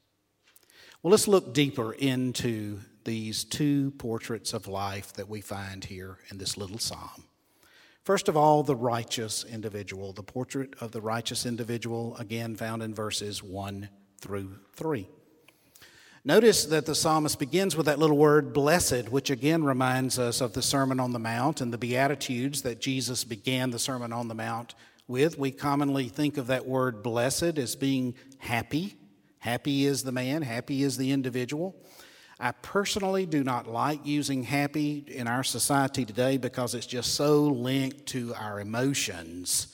Well, 1.02 1.12
let's 1.12 1.30
look 1.30 1.54
deeper 1.54 1.94
into 1.94 2.82
these 3.06 3.46
two 3.46 3.92
portraits 3.92 4.54
of 4.54 4.68
life 4.68 5.14
that 5.14 5.30
we 5.30 5.40
find 5.40 5.86
here 5.86 6.18
in 6.30 6.38
this 6.38 6.58
little 6.58 6.78
psalm. 6.78 7.24
First 8.04 8.28
of 8.28 8.36
all, 8.36 8.64
the 8.64 8.76
righteous 8.76 9.46
individual, 9.46 10.12
the 10.12 10.24
portrait 10.24 10.74
of 10.82 10.92
the 10.92 11.02
righteous 11.02 11.46
individual, 11.46 12.18
again 12.18 12.56
found 12.56 12.84
in 12.84 12.94
verses 12.94 13.42
1 13.42 13.88
through 14.20 14.60
3. 14.74 15.08
Notice 16.26 16.66
that 16.66 16.86
the 16.86 16.96
psalmist 16.96 17.40
begins 17.40 17.78
with 17.78 17.86
that 17.86 17.98
little 17.98 18.18
word 18.18 18.52
blessed, 18.52 19.08
which 19.08 19.30
again 19.30 19.64
reminds 19.64 20.20
us 20.20 20.42
of 20.42 20.52
the 20.52 20.62
Sermon 20.62 21.00
on 21.00 21.14
the 21.14 21.20
Mount 21.20 21.62
and 21.62 21.72
the 21.72 21.78
Beatitudes 21.78 22.62
that 22.64 22.82
Jesus 22.82 23.24
began 23.24 23.72
the 23.72 23.80
Sermon 23.80 24.12
on 24.12 24.28
the 24.28 24.36
Mount 24.36 24.76
with. 25.08 25.40
We 25.40 25.52
commonly 25.52 26.10
think 26.10 26.38
of 26.38 26.48
that 26.48 26.68
word 26.68 27.04
blessed 27.04 27.58
as 27.58 27.78
being 27.78 28.16
happy. 28.38 28.98
Happy 29.38 29.86
is 29.86 30.04
the 30.04 30.12
man, 30.12 30.42
happy 30.42 30.84
is 30.84 30.98
the 30.98 31.14
individual. 31.14 31.74
I 32.38 32.52
personally 32.52 33.26
do 33.26 33.42
not 33.42 33.68
like 33.68 34.06
using 34.06 34.44
happy 34.44 35.06
in 35.08 35.26
our 35.26 35.46
society 35.46 36.04
today 36.04 36.36
because 36.36 36.76
it's 36.76 36.86
just 36.86 37.16
so 37.16 37.44
linked 37.44 38.08
to 38.08 38.34
our 38.34 38.60
emotions. 38.60 39.74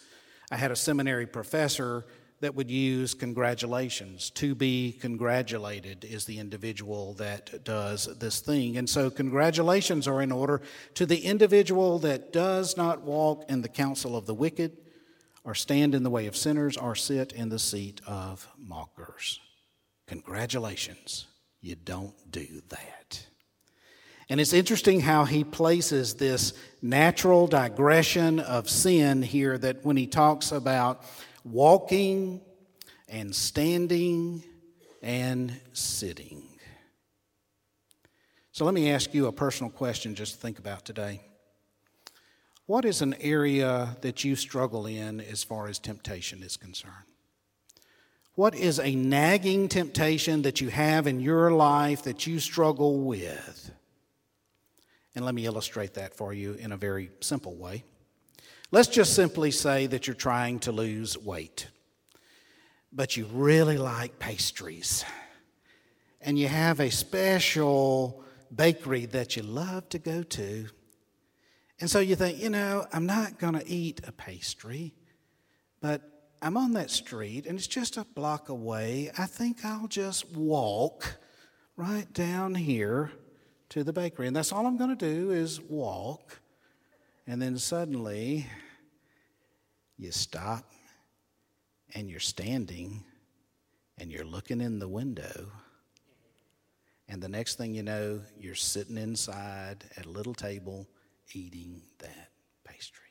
I 0.52 0.58
had 0.58 0.70
a 0.70 0.76
seminary 0.76 1.26
professor 1.26 2.06
that 2.42 2.56
would 2.56 2.70
use 2.70 3.14
congratulations. 3.14 4.30
To 4.32 4.56
be 4.56 4.98
congratulated 5.00 6.04
is 6.04 6.26
the 6.26 6.40
individual 6.40 7.14
that 7.16 7.64
does 7.64 8.06
this 8.20 8.40
thing. 8.40 8.78
And 8.78 8.90
so, 8.90 9.10
congratulations 9.10 10.08
are 10.08 10.22
in 10.22 10.32
order 10.32 10.62
to 10.96 11.06
the 11.06 11.26
individual 11.26 12.00
that 12.00 12.34
does 12.34 12.76
not 12.78 13.02
walk 13.02 13.46
in 13.50 13.62
the 13.62 13.70
counsel 13.70 14.18
of 14.18 14.26
the 14.26 14.34
wicked, 14.34 14.78
or 15.44 15.56
stand 15.56 15.96
in 15.96 16.04
the 16.04 16.10
way 16.10 16.26
of 16.28 16.36
sinners, 16.36 16.76
or 16.76 16.96
sit 16.96 17.32
in 17.32 17.50
the 17.50 17.60
seat 17.60 18.02
of 18.08 18.48
mockers. 18.58 19.40
Congratulations. 20.08 21.28
You 21.62 21.76
don't 21.76 22.16
do 22.32 22.62
that. 22.70 23.26
And 24.30 24.42
it's 24.42 24.54
interesting 24.54 25.02
how 25.02 25.26
he 25.26 25.44
places 25.44 26.16
this 26.16 26.54
natural 26.82 27.46
digression 27.46 28.40
of 28.40 28.70
sin 28.70 29.22
here 29.22 29.58
that 29.58 29.86
when 29.86 29.98
he 29.98 30.08
talks 30.08 30.52
about 30.52 31.04
walking 31.46 32.42
and 33.08 33.34
standing 33.34 34.44
and 35.02 35.54
sitting. 35.74 36.44
So 38.52 38.66
let 38.66 38.74
me 38.74 38.90
ask 38.92 39.14
you 39.14 39.28
a 39.28 39.32
personal 39.32 39.72
question 39.72 40.16
just 40.16 40.34
to 40.34 40.40
think 40.40 40.60
about 40.60 40.86
today. 40.86 41.22
What 42.66 42.84
is 42.84 43.02
an 43.02 43.14
area 43.20 43.96
that 44.02 44.24
you 44.24 44.36
struggle 44.36 44.88
in 44.88 45.22
as 45.22 45.44
far 45.44 45.68
as 45.68 45.78
temptation 45.78 46.42
is 46.42 46.58
concerned? 46.58 46.94
What 48.34 48.56
is 48.56 48.80
a 48.80 48.96
nagging 48.96 49.70
temptation 49.70 50.42
that 50.42 50.62
you 50.62 50.70
have 50.70 51.06
in 51.06 51.20
your 51.20 51.52
life 51.52 52.04
that 52.04 52.26
you 52.26 52.40
struggle 52.40 53.00
with? 53.02 53.72
And 55.14 55.24
let 55.24 55.36
me 55.36 55.46
illustrate 55.46 55.94
that 55.94 56.16
for 56.16 56.34
you 56.34 56.54
in 56.54 56.72
a 56.72 56.78
very 56.78 57.12
simple 57.22 57.56
way. 57.56 57.84
Let's 58.76 58.90
just 58.90 59.14
simply 59.14 59.52
say 59.52 59.88
that 59.88 60.06
you're 60.06 60.18
trying 60.18 60.60
to 60.60 60.74
lose 60.74 61.18
weight, 61.18 61.70
but 62.92 63.16
you 63.16 63.26
really 63.32 63.78
like 63.78 64.20
pastries. 64.20 65.06
And 66.20 66.38
you 66.38 66.50
have 66.50 66.82
a 66.82 66.92
special 66.92 68.22
bakery 68.54 69.06
that 69.06 69.38
you 69.38 69.44
love 69.44 69.88
to 69.92 69.98
go 69.98 70.24
to. 70.24 70.68
And 71.80 71.90
so 71.90 72.02
you 72.02 72.18
think, 72.18 72.38
you 72.38 72.50
know, 72.50 72.86
I'm 72.92 73.06
not 73.06 73.40
going 73.40 73.54
to 73.54 73.66
eat 73.66 74.02
a 74.06 74.12
pastry, 74.12 74.94
but 75.80 76.02
I'm 76.42 76.58
on 76.58 76.74
that 76.74 76.92
street 76.92 77.46
and 77.46 77.58
it's 77.58 77.68
just 77.68 77.96
a 77.96 78.04
block 78.04 78.50
away. 78.50 79.10
I 79.18 79.26
think 79.26 79.64
I'll 79.64 79.88
just 79.88 80.30
walk 80.36 81.16
right 81.78 82.12
down 82.12 82.56
here 82.56 83.14
to 83.70 83.86
the 83.86 83.94
bakery. 83.94 84.28
And 84.28 84.36
that's 84.36 84.52
all 84.52 84.68
I'm 84.68 84.76
going 84.76 84.98
to 84.98 84.98
do 84.98 85.32
is 85.32 85.62
walk. 85.62 86.42
And 87.26 87.42
then 87.42 87.58
suddenly 87.58 88.48
you 89.98 90.12
stop 90.12 90.72
and 91.94 92.10
you're 92.10 92.20
standing 92.20 93.04
and 93.98 94.12
you're 94.12 94.26
looking 94.26 94.62
in 94.62 94.80
the 94.80 94.88
window. 94.88 95.52
And 97.08 97.22
the 97.22 97.30
next 97.30 97.56
thing 97.56 97.74
you 97.74 97.84
know, 97.84 98.22
you're 98.38 98.56
sitting 98.56 98.98
inside 98.98 99.86
at 99.98 100.06
a 100.06 100.10
little 100.10 100.34
table 100.34 100.88
eating 101.34 101.82
that 102.00 102.32
pastry 102.64 103.06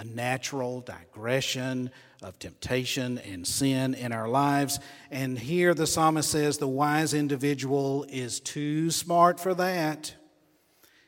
a 0.00 0.04
natural 0.04 0.80
digression 0.80 1.90
of 2.22 2.38
temptation 2.38 3.18
and 3.18 3.46
sin 3.46 3.92
in 3.92 4.12
our 4.12 4.28
lives. 4.28 4.80
And 5.10 5.38
here 5.38 5.74
the 5.74 5.86
psalmist 5.86 6.30
says 6.30 6.56
the 6.56 6.66
wise 6.66 7.12
individual 7.12 8.06
is 8.08 8.40
too 8.40 8.90
smart 8.90 9.38
for 9.38 9.52
that. 9.54 10.14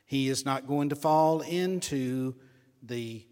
He 0.04 0.28
is 0.28 0.44
not 0.44 0.66
going 0.66 0.90
to 0.90 0.96
fall 0.96 1.40
into 1.40 2.34
the 2.82 3.26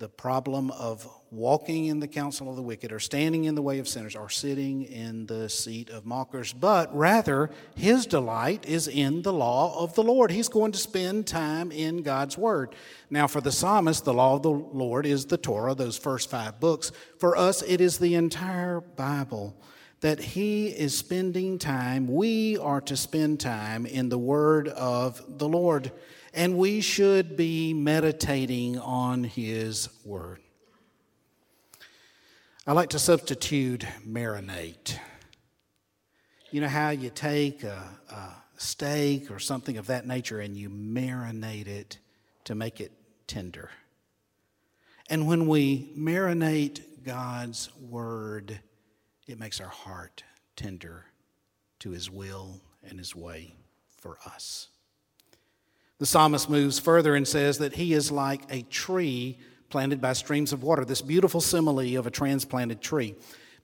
the 0.00 0.08
problem 0.08 0.70
of 0.70 1.06
walking 1.30 1.84
in 1.84 2.00
the 2.00 2.08
counsel 2.08 2.48
of 2.48 2.56
the 2.56 2.62
wicked, 2.62 2.90
or 2.90 2.98
standing 2.98 3.44
in 3.44 3.54
the 3.54 3.60
way 3.60 3.78
of 3.78 3.86
sinners, 3.86 4.16
or 4.16 4.30
sitting 4.30 4.82
in 4.82 5.26
the 5.26 5.46
seat 5.46 5.90
of 5.90 6.06
mockers, 6.06 6.54
but 6.54 6.92
rather 6.96 7.50
his 7.76 8.06
delight 8.06 8.66
is 8.66 8.88
in 8.88 9.20
the 9.20 9.32
law 9.32 9.78
of 9.78 9.94
the 9.94 10.02
Lord. 10.02 10.30
He's 10.30 10.48
going 10.48 10.72
to 10.72 10.78
spend 10.78 11.26
time 11.26 11.70
in 11.70 12.02
God's 12.02 12.38
Word. 12.38 12.74
Now, 13.10 13.26
for 13.26 13.42
the 13.42 13.52
psalmist, 13.52 14.06
the 14.06 14.14
law 14.14 14.36
of 14.36 14.42
the 14.42 14.50
Lord 14.50 15.04
is 15.04 15.26
the 15.26 15.36
Torah, 15.36 15.74
those 15.74 15.98
first 15.98 16.30
five 16.30 16.58
books. 16.58 16.92
For 17.18 17.36
us, 17.36 17.60
it 17.62 17.82
is 17.82 17.98
the 17.98 18.14
entire 18.14 18.80
Bible. 18.80 19.54
That 20.00 20.18
he 20.18 20.68
is 20.68 20.96
spending 20.96 21.58
time, 21.58 22.08
we 22.08 22.56
are 22.56 22.80
to 22.80 22.96
spend 22.96 23.38
time 23.38 23.84
in 23.84 24.08
the 24.08 24.16
Word 24.16 24.68
of 24.68 25.22
the 25.38 25.46
Lord 25.46 25.92
and 26.32 26.56
we 26.56 26.80
should 26.80 27.36
be 27.36 27.74
meditating 27.74 28.78
on 28.78 29.24
His 29.24 29.88
Word. 30.04 30.40
I 32.66 32.72
like 32.72 32.90
to 32.90 32.98
substitute 32.98 33.84
marinate. 34.06 34.98
You 36.50 36.60
know 36.60 36.68
how 36.68 36.90
you 36.90 37.10
take 37.10 37.64
a, 37.64 37.82
a, 38.10 38.28
steak 38.58 39.30
or 39.30 39.38
something 39.38 39.78
of 39.78 39.86
that 39.86 40.06
nature 40.06 40.40
and 40.40 40.54
you 40.54 40.68
marinate 40.68 41.66
it 41.66 41.98
to 42.44 42.54
make 42.54 42.78
it 42.78 42.92
tender. 43.26 43.70
And 45.08 45.26
when 45.26 45.48
we 45.48 45.90
marinate 45.96 46.82
God's 47.02 47.70
Word, 47.80 48.60
it 49.26 49.38
makes 49.38 49.60
our 49.60 49.68
heart 49.68 50.24
tender 50.56 51.06
to 51.78 51.90
His 51.90 52.10
will 52.10 52.60
and 52.86 52.98
His 52.98 53.16
way 53.16 53.54
for 53.96 54.18
us. 54.26 54.68
The 56.00 56.06
psalmist 56.06 56.48
moves 56.48 56.78
further 56.78 57.14
and 57.14 57.28
says 57.28 57.58
that 57.58 57.74
he 57.74 57.92
is 57.92 58.10
like 58.10 58.40
a 58.50 58.62
tree 58.62 59.36
planted 59.68 60.00
by 60.00 60.14
streams 60.14 60.50
of 60.50 60.62
water, 60.62 60.82
this 60.82 61.02
beautiful 61.02 61.42
simile 61.42 61.98
of 61.98 62.06
a 62.06 62.10
transplanted 62.10 62.80
tree. 62.80 63.14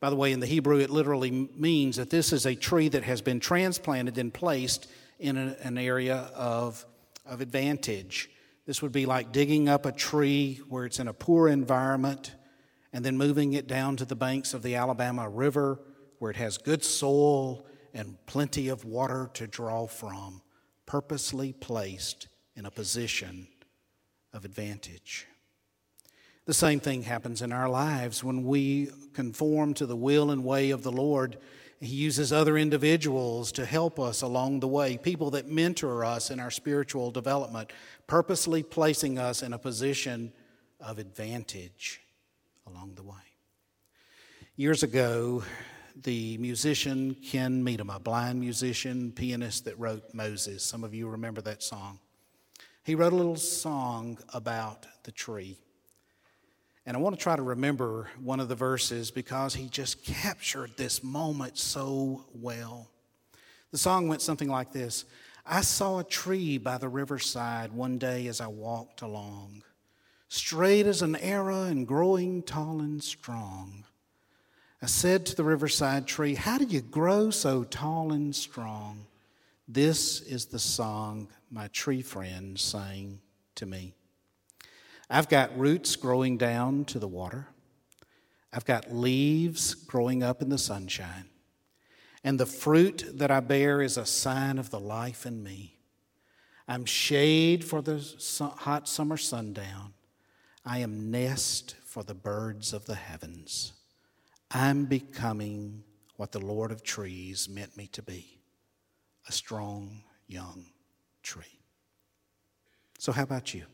By 0.01 0.11
the 0.11 0.17
way, 0.17 0.33
in 0.33 0.41
the 0.41 0.47
Hebrew, 0.47 0.79
it 0.79 0.91
literally 0.91 1.31
means 1.31 1.97
that 1.97 2.11
this 2.11 2.35
is 2.35 2.45
a 2.45 2.55
tree 2.55 2.91
that 2.91 3.05
has 3.05 3.23
been 3.23 3.41
transplanted 3.41 4.19
and 4.19 4.35
placed 4.35 4.87
in 5.19 5.39
an 5.39 5.79
area 5.79 6.31
of, 6.35 6.85
of 7.25 7.41
advantage. 7.41 8.29
This 8.67 8.83
would 8.83 8.93
be 8.93 9.07
like 9.07 9.33
digging 9.33 9.71
up 9.71 9.87
a 9.87 9.93
tree 9.93 10.61
where 10.69 10.85
it's 10.85 10.99
in 10.99 11.09
a 11.09 11.15
poor 11.15 11.49
environment 11.49 12.35
and 12.93 13.03
then 13.03 13.17
moving 13.17 13.55
it 13.55 13.67
down 13.67 13.97
to 13.97 14.05
the 14.05 14.15
banks 14.15 14.53
of 14.53 14.63
the 14.63 14.75
Alabama 14.75 15.27
River 15.27 15.81
where 16.19 16.33
it 16.33 16.37
has 16.37 16.59
good 16.59 16.85
soil 16.85 17.65
and 17.95 18.19
plenty 18.27 18.69
of 18.69 18.85
water 18.85 19.31
to 19.33 19.47
draw 19.47 19.87
from 19.87 20.43
purposely 20.87 21.53
placed 21.53 22.29
in 22.55 22.65
a 22.65 22.71
position 22.71 23.49
of 24.33 24.45
advantage. 24.45 25.27
The 26.47 26.55
same 26.55 26.79
thing 26.79 27.03
happens 27.03 27.43
in 27.43 27.53
our 27.53 27.69
lives 27.69 28.23
when 28.23 28.45
we 28.45 28.91
conform 29.15 29.75
to 29.75 29.87
the 29.87 29.97
will 29.97 30.31
and 30.31 30.45
way 30.45 30.71
of 30.71 30.85
the 30.85 30.93
Lord. 30.93 31.39
He 31.81 31.89
uses 31.89 32.33
other 32.33 32.57
individuals 32.57 33.51
to 33.53 33.67
help 33.67 33.99
us 33.99 34.23
along 34.23 34.61
the 34.61 34.69
way, 34.69 34.97
people 34.97 35.31
that 35.33 35.49
mentor 35.49 36.05
us 36.05 36.31
in 36.31 36.39
our 36.39 36.53
spiritual 36.53 37.11
development, 37.11 37.73
purposely 38.07 38.63
placing 38.63 39.19
us 39.19 39.43
in 39.43 39.53
a 39.53 39.59
position 39.59 40.33
of 40.81 40.99
advantage 40.99 42.01
along 42.67 42.95
the 42.95 43.03
way. 43.03 43.17
Years 44.55 44.83
ago, 44.83 45.43
the 46.03 46.37
musician 46.39 47.15
Ken 47.15 47.65
Medema, 47.65 47.97
a 47.97 48.01
blind 48.01 48.41
musician, 48.41 49.13
pianist 49.13 49.65
that 49.65 49.79
wrote 49.79 50.03
Moses. 50.13 50.63
Some 50.63 50.85
of 50.85 50.95
you 50.95 51.09
remember 51.09 51.41
that 51.43 51.63
song. 51.63 51.99
He 52.85 52.95
wrote 52.95 53.13
a 53.13 53.17
little 53.17 53.37
song 53.37 54.19
about 54.33 54.87
the 55.05 55.11
tree. 55.11 55.59
And 56.85 56.97
I 56.97 57.01
want 57.01 57.17
to 57.17 57.23
try 57.23 57.35
to 57.35 57.43
remember 57.43 58.09
one 58.23 58.39
of 58.39 58.49
the 58.49 58.55
verses 58.55 59.11
because 59.11 59.55
he 59.55 59.69
just 59.69 60.05
captured 60.05 60.77
this 60.77 61.03
moment 61.03 61.59
so 61.59 62.27
well. 62.33 62.89
The 63.73 63.79
song 63.79 64.07
went 64.07 64.23
something 64.23 64.49
like 64.49 64.73
this 64.73 65.05
I 65.45 65.63
saw 65.63 65.99
a 65.99 66.05
tree 66.05 66.59
by 66.59 66.79
the 66.79 66.89
riverside 66.89 67.73
one 67.73 67.99
day 67.99 68.27
as 68.27 68.41
I 68.41 68.49
walked 68.49 69.03
along, 69.03 69.63
straight 70.29 70.87
as 70.87 71.03
an 71.03 71.17
arrow 71.17 71.63
and 71.63 71.87
growing 71.87 72.43
tall 72.43 72.81
and 72.81 73.03
strong. 73.03 73.86
I 74.83 74.87
said 74.87 75.25
to 75.27 75.35
the 75.35 75.45
riverside 75.45 76.07
tree, 76.07 76.35
How 76.35 76.59
do 76.59 76.65
you 76.65 76.83
grow 76.83 77.31
so 77.31 77.65
tall 77.65 78.13
and 78.13 78.35
strong? 78.35 79.07
This 79.67 80.21
is 80.21 80.47
the 80.47 80.59
song 80.59 81.29
my 81.51 81.69
tree 81.69 82.03
friend 82.03 82.59
sang 82.59 83.21
to 83.55 83.67
me. 83.67 83.95
I've 85.09 85.29
got 85.29 85.57
roots 85.59 85.97
growing 85.97 86.37
down 86.37 86.85
to 86.87 86.99
the 86.99 87.09
water. 87.09 87.49
I've 88.53 88.65
got 88.65 88.93
leaves 88.93 89.75
growing 89.75 90.23
up 90.23 90.43
in 90.43 90.51
the 90.51 90.59
sunshine. 90.59 91.31
And 92.23 92.39
the 92.39 92.47
fruit 92.47 93.05
that 93.15 93.31
I 93.31 93.41
bear 93.41 93.81
is 93.81 93.97
a 93.97 94.07
sign 94.07 94.59
of 94.59 94.71
the 94.71 94.81
life 94.81 95.27
in 95.27 95.43
me. 95.43 95.79
I'm 96.69 96.85
shade 96.85 97.65
for 97.65 97.81
the 97.81 98.05
hot 98.59 98.89
summer 98.89 99.17
sundown. 99.17 99.95
I 100.65 100.79
am 100.79 101.11
nest 101.11 101.77
for 101.85 102.03
the 102.03 102.15
birds 102.15 102.73
of 102.73 102.87
the 102.87 102.97
heavens. 102.97 103.73
I'm 104.51 104.87
becoming 104.87 105.83
what 106.17 106.33
the 106.33 106.39
Lord 106.41 106.73
of 106.73 106.83
trees 106.83 107.49
meant 107.49 107.77
me 107.77 107.89
to 107.89 108.03
be 108.03 108.41
a 109.29 109.33
strong 109.33 110.03
young 110.27 110.67
tree. 111.23 111.45
So, 112.99 113.13
how 113.13 113.25
about 113.25 113.55
you? 113.55 113.65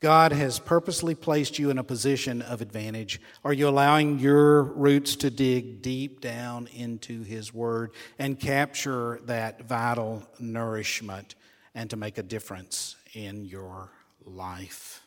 God 0.00 0.32
has 0.32 0.58
purposely 0.58 1.14
placed 1.14 1.58
you 1.58 1.70
in 1.70 1.78
a 1.78 1.84
position 1.84 2.42
of 2.42 2.60
advantage. 2.60 3.20
Are 3.44 3.52
you 3.52 3.66
allowing 3.66 4.18
your 4.18 4.62
roots 4.62 5.16
to 5.16 5.30
dig 5.30 5.80
deep 5.80 6.20
down 6.20 6.68
into 6.74 7.22
His 7.22 7.52
Word 7.54 7.92
and 8.18 8.38
capture 8.38 9.20
that 9.24 9.62
vital 9.62 10.22
nourishment 10.38 11.34
and 11.74 11.88
to 11.90 11.96
make 11.96 12.18
a 12.18 12.22
difference 12.22 12.96
in 13.14 13.46
your 13.46 13.90
life? 14.22 15.05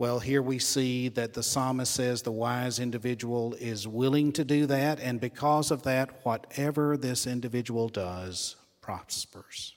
Well, 0.00 0.18
here 0.18 0.40
we 0.40 0.58
see 0.58 1.08
that 1.10 1.34
the 1.34 1.42
psalmist 1.42 1.94
says 1.94 2.22
the 2.22 2.32
wise 2.32 2.78
individual 2.78 3.52
is 3.60 3.86
willing 3.86 4.32
to 4.32 4.46
do 4.46 4.64
that, 4.64 4.98
and 4.98 5.20
because 5.20 5.70
of 5.70 5.82
that, 5.82 6.24
whatever 6.24 6.96
this 6.96 7.26
individual 7.26 7.90
does 7.90 8.56
prospers. 8.80 9.74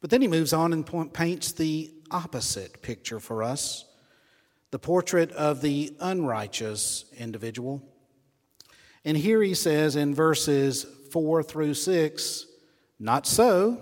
But 0.00 0.08
then 0.08 0.22
he 0.22 0.28
moves 0.28 0.54
on 0.54 0.72
and 0.72 1.12
paints 1.12 1.52
the 1.52 1.92
opposite 2.10 2.80
picture 2.80 3.20
for 3.20 3.42
us 3.42 3.84
the 4.70 4.78
portrait 4.78 5.30
of 5.32 5.60
the 5.60 5.94
unrighteous 6.00 7.04
individual. 7.18 7.86
And 9.04 9.14
here 9.14 9.42
he 9.42 9.52
says 9.52 9.94
in 9.94 10.14
verses 10.14 10.86
4 11.12 11.42
through 11.42 11.74
6 11.74 12.46
Not 12.98 13.26
so, 13.26 13.78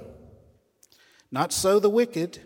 not 1.30 1.52
so 1.52 1.78
the 1.78 1.88
wicked. 1.88 2.40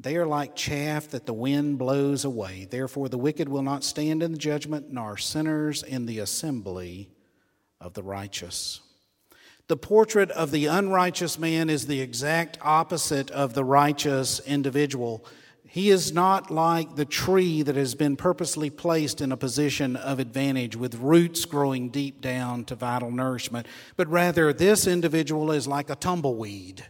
They 0.00 0.16
are 0.16 0.26
like 0.26 0.54
chaff 0.54 1.08
that 1.08 1.26
the 1.26 1.32
wind 1.32 1.78
blows 1.78 2.24
away. 2.24 2.68
Therefore, 2.70 3.08
the 3.08 3.18
wicked 3.18 3.48
will 3.48 3.62
not 3.62 3.82
stand 3.82 4.22
in 4.22 4.32
the 4.32 4.38
judgment, 4.38 4.92
nor 4.92 5.16
sinners 5.16 5.82
in 5.82 6.06
the 6.06 6.20
assembly 6.20 7.10
of 7.80 7.94
the 7.94 8.02
righteous. 8.02 8.80
The 9.66 9.76
portrait 9.76 10.30
of 10.30 10.50
the 10.50 10.66
unrighteous 10.66 11.38
man 11.38 11.68
is 11.68 11.86
the 11.86 12.00
exact 12.00 12.58
opposite 12.62 13.30
of 13.32 13.54
the 13.54 13.64
righteous 13.64 14.40
individual. 14.40 15.26
He 15.66 15.90
is 15.90 16.12
not 16.12 16.50
like 16.50 16.96
the 16.96 17.04
tree 17.04 17.62
that 17.62 17.76
has 17.76 17.94
been 17.94 18.16
purposely 18.16 18.70
placed 18.70 19.20
in 19.20 19.32
a 19.32 19.36
position 19.36 19.96
of 19.96 20.20
advantage 20.20 20.76
with 20.76 20.94
roots 20.94 21.44
growing 21.44 21.90
deep 21.90 22.22
down 22.22 22.64
to 22.66 22.74
vital 22.74 23.10
nourishment, 23.10 23.66
but 23.96 24.08
rather 24.08 24.52
this 24.52 24.86
individual 24.86 25.50
is 25.50 25.66
like 25.66 25.90
a 25.90 25.96
tumbleweed, 25.96 26.86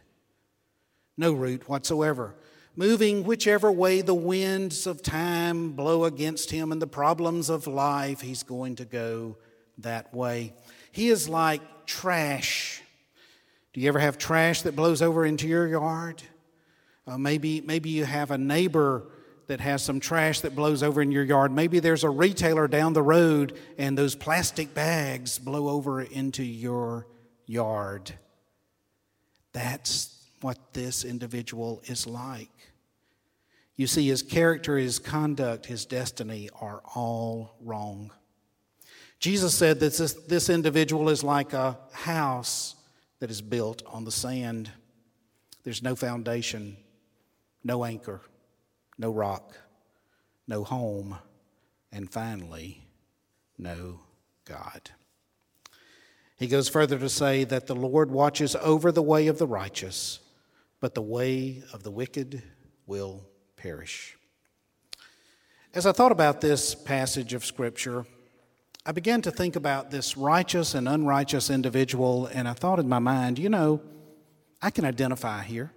no 1.17 1.33
root 1.33 1.69
whatsoever, 1.69 2.37
moving 2.79 3.25
whichever 3.25 3.73
way 3.73 4.01
the 4.01 4.15
winds 4.15 4.87
of 4.87 5.03
time 5.03 5.73
blow 5.73 6.05
against 6.05 6.53
him 6.53 6.71
and 6.71 6.81
the 6.81 6.87
problems 6.87 7.51
of 7.51 7.67
life, 7.67 8.21
he's 8.21 8.45
going 8.45 8.77
to 8.77 8.85
go 8.85 9.37
that 9.79 10.15
way. 10.15 10.53
He 10.93 11.09
is 11.09 11.29
like 11.29 11.61
trash. 11.87 12.81
Do 13.73 13.81
you 13.81 13.89
ever 13.89 13.99
have 13.99 14.17
trash 14.17 14.63
that 14.63 14.77
blows 14.77 15.03
over 15.03 15.27
into 15.27 15.49
your 15.49 15.67
yard? 15.67 16.23
Uh, 17.05 17.19
maybe, 17.19 17.61
maybe 17.63 17.91
you 17.91 18.05
have 18.05 18.31
a 18.31 18.39
neighbor 18.39 19.09
that 19.49 19.61
has 19.61 19.83
some 19.83 19.99
trash 19.99 20.43
that 20.43 20.55
blows 20.55 20.85
over 20.85 21.03
in 21.03 21.11
your 21.11 21.25
yard. 21.25 21.51
Maybe 21.51 21.81
there's 21.81 22.05
a 22.05 22.11
retailer 22.11 22.69
down 22.69 22.93
the 22.93 23.03
road 23.03 23.59
and 23.77 23.99
those 23.99 24.15
plastic 24.15 24.73
bags 24.73 25.37
blow 25.37 25.69
over 25.69 26.01
into 26.01 26.45
your 26.45 27.09
yard. 27.45 28.13
That's 29.53 30.15
what 30.43 30.75
this 30.75 31.05
individual 31.05 31.83
is 31.87 32.07
like. 32.07 32.51
You 33.79 33.87
see, 33.87 34.09
his 34.09 34.25
character, 34.25 34.77
his 34.77 34.99
conduct, 34.99 35.67
his 35.67 35.87
destiny 35.87 36.51
are 36.61 36.83
all 36.97 37.55
wrong. 37.61 38.11
Jesus 39.21 39.55
said 39.55 39.79
that 39.79 39.95
this, 39.95 40.15
this 40.27 40.51
individual 40.51 41.09
is 41.09 41.23
like 41.23 41.53
a 41.53 41.79
house 41.93 42.75
that 43.21 43.31
is 43.31 43.41
built 43.41 43.85
on 43.87 44.05
the 44.05 44.11
sand. 44.11 44.69
There's 45.63 45.81
no 45.81 45.95
foundation, 45.95 46.77
no 47.63 47.85
anchor, 47.85 48.21
no 48.99 49.13
rock, 49.13 49.57
no 50.49 50.65
home, 50.65 51.17
and 51.93 52.11
finally, 52.11 52.85
no 53.59 54.01
God. 54.45 54.91
He 56.37 56.49
goes 56.49 56.69
further 56.69 56.99
to 56.99 57.09
say 57.09 57.45
that 57.45 57.69
the 57.69 57.77
Lord 57.77 58.11
watches 58.11 58.57
over 58.57 58.91
the 58.91 59.03
way 59.03 59.29
of 59.29 59.39
the 59.39 59.47
righteous, 59.47 60.19
but 60.81 60.95
the 60.95 61.01
way 61.03 61.63
of 61.73 61.85
the 61.85 61.93
wicked 61.93 62.43
will 62.85 63.25
perish. 63.59 64.17
As 65.75 65.85
I 65.85 65.93
thought 65.93 66.13
about 66.13 66.41
this 66.41 66.75
passage 66.75 67.35
of 67.35 67.45
Scripture, 67.45 68.07
I 68.87 68.93
began 68.93 69.21
to 69.23 69.31
think 69.31 69.57
about 69.57 69.91
this 69.91 70.17
righteous 70.17 70.75
and 70.75 70.89
unrighteous 70.89 71.51
individual, 71.51 72.27
and 72.27 72.49
I 72.49 72.55
thought 72.55 72.79
in 72.79 72.89
my 72.89 73.01
mind, 73.01 73.39
you 73.39 73.51
know, 73.51 73.83
I 74.63 74.71
can 74.71 74.85
identify 74.85 75.43
here. 75.43 75.73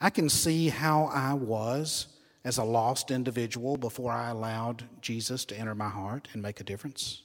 I 0.00 0.10
can 0.10 0.28
see 0.28 0.68
how 0.68 1.06
I 1.06 1.32
was 1.34 2.06
as 2.44 2.58
a 2.58 2.64
lost 2.64 3.10
individual 3.10 3.76
before 3.76 4.12
I 4.12 4.30
allowed 4.30 4.84
Jesus 5.00 5.44
to 5.46 5.58
enter 5.58 5.74
my 5.74 5.88
heart 5.88 6.28
and 6.32 6.42
make 6.42 6.60
a 6.60 6.64
difference. 6.64 7.22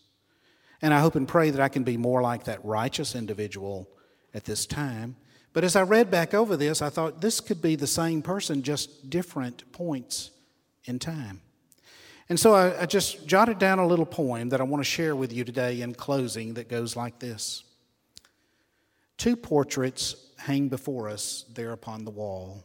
And 0.81 0.93
I 0.93 1.01
hope 1.01 1.15
and 1.15 1.27
pray 1.27 1.51
that 1.51 1.61
I 1.61 1.69
can 1.69 1.83
be 1.83 1.97
more 1.97 2.21
like 2.21 2.45
that 2.45 2.65
righteous 2.65 3.13
individual 3.13 3.87
at 4.33 4.45
this 4.45 4.65
time. 4.65 5.17
But 5.53 5.63
as 5.63 5.75
I 5.75 5.81
read 5.81 6.09
back 6.09 6.33
over 6.33 6.55
this, 6.55 6.81
I 6.81 6.89
thought 6.89 7.21
this 7.21 7.39
could 7.39 7.61
be 7.61 7.75
the 7.75 7.87
same 7.87 8.21
person, 8.21 8.63
just 8.63 9.09
different 9.09 9.69
points 9.71 10.31
in 10.85 10.97
time. 10.97 11.41
And 12.29 12.39
so 12.39 12.53
I, 12.53 12.83
I 12.83 12.85
just 12.85 13.27
jotted 13.27 13.59
down 13.59 13.79
a 13.79 13.85
little 13.85 14.05
poem 14.05 14.49
that 14.49 14.61
I 14.61 14.63
want 14.63 14.79
to 14.79 14.89
share 14.89 15.15
with 15.15 15.33
you 15.33 15.43
today 15.43 15.81
in 15.81 15.93
closing 15.93 16.53
that 16.53 16.69
goes 16.69 16.95
like 16.95 17.19
this 17.19 17.63
Two 19.17 19.35
portraits 19.35 20.15
hang 20.37 20.69
before 20.69 21.09
us 21.09 21.45
there 21.53 21.73
upon 21.73 22.05
the 22.05 22.11
wall. 22.11 22.63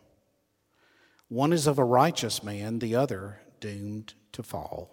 One 1.28 1.52
is 1.52 1.66
of 1.66 1.78
a 1.78 1.84
righteous 1.84 2.42
man, 2.42 2.78
the 2.78 2.94
other 2.94 3.40
doomed 3.58 4.14
to 4.32 4.42
fall. 4.42 4.90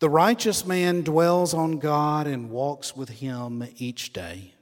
The 0.00 0.10
righteous 0.10 0.64
man 0.66 1.02
dwells 1.02 1.54
on 1.54 1.78
God 1.78 2.26
and 2.26 2.50
walks 2.50 2.94
with 2.94 3.08
Him 3.08 3.66
each 3.78 4.12
day. 4.12 4.54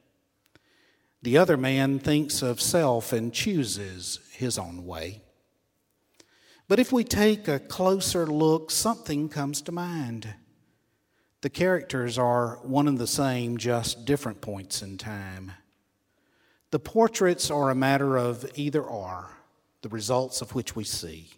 The 1.26 1.38
other 1.38 1.56
man 1.56 1.98
thinks 1.98 2.40
of 2.40 2.60
self 2.60 3.12
and 3.12 3.32
chooses 3.32 4.20
his 4.30 4.58
own 4.58 4.86
way. 4.86 5.22
But 6.68 6.78
if 6.78 6.92
we 6.92 7.02
take 7.02 7.48
a 7.48 7.58
closer 7.58 8.28
look, 8.28 8.70
something 8.70 9.28
comes 9.28 9.60
to 9.62 9.72
mind. 9.72 10.34
The 11.40 11.50
characters 11.50 12.16
are 12.16 12.60
one 12.62 12.86
and 12.86 12.96
the 12.96 13.08
same, 13.08 13.56
just 13.56 14.04
different 14.04 14.40
points 14.40 14.82
in 14.82 14.98
time. 14.98 15.50
The 16.70 16.78
portraits 16.78 17.50
are 17.50 17.70
a 17.70 17.74
matter 17.74 18.16
of 18.16 18.48
either 18.54 18.84
or, 18.84 19.32
the 19.82 19.88
results 19.88 20.40
of 20.42 20.54
which 20.54 20.76
we 20.76 20.84
see. 20.84 21.30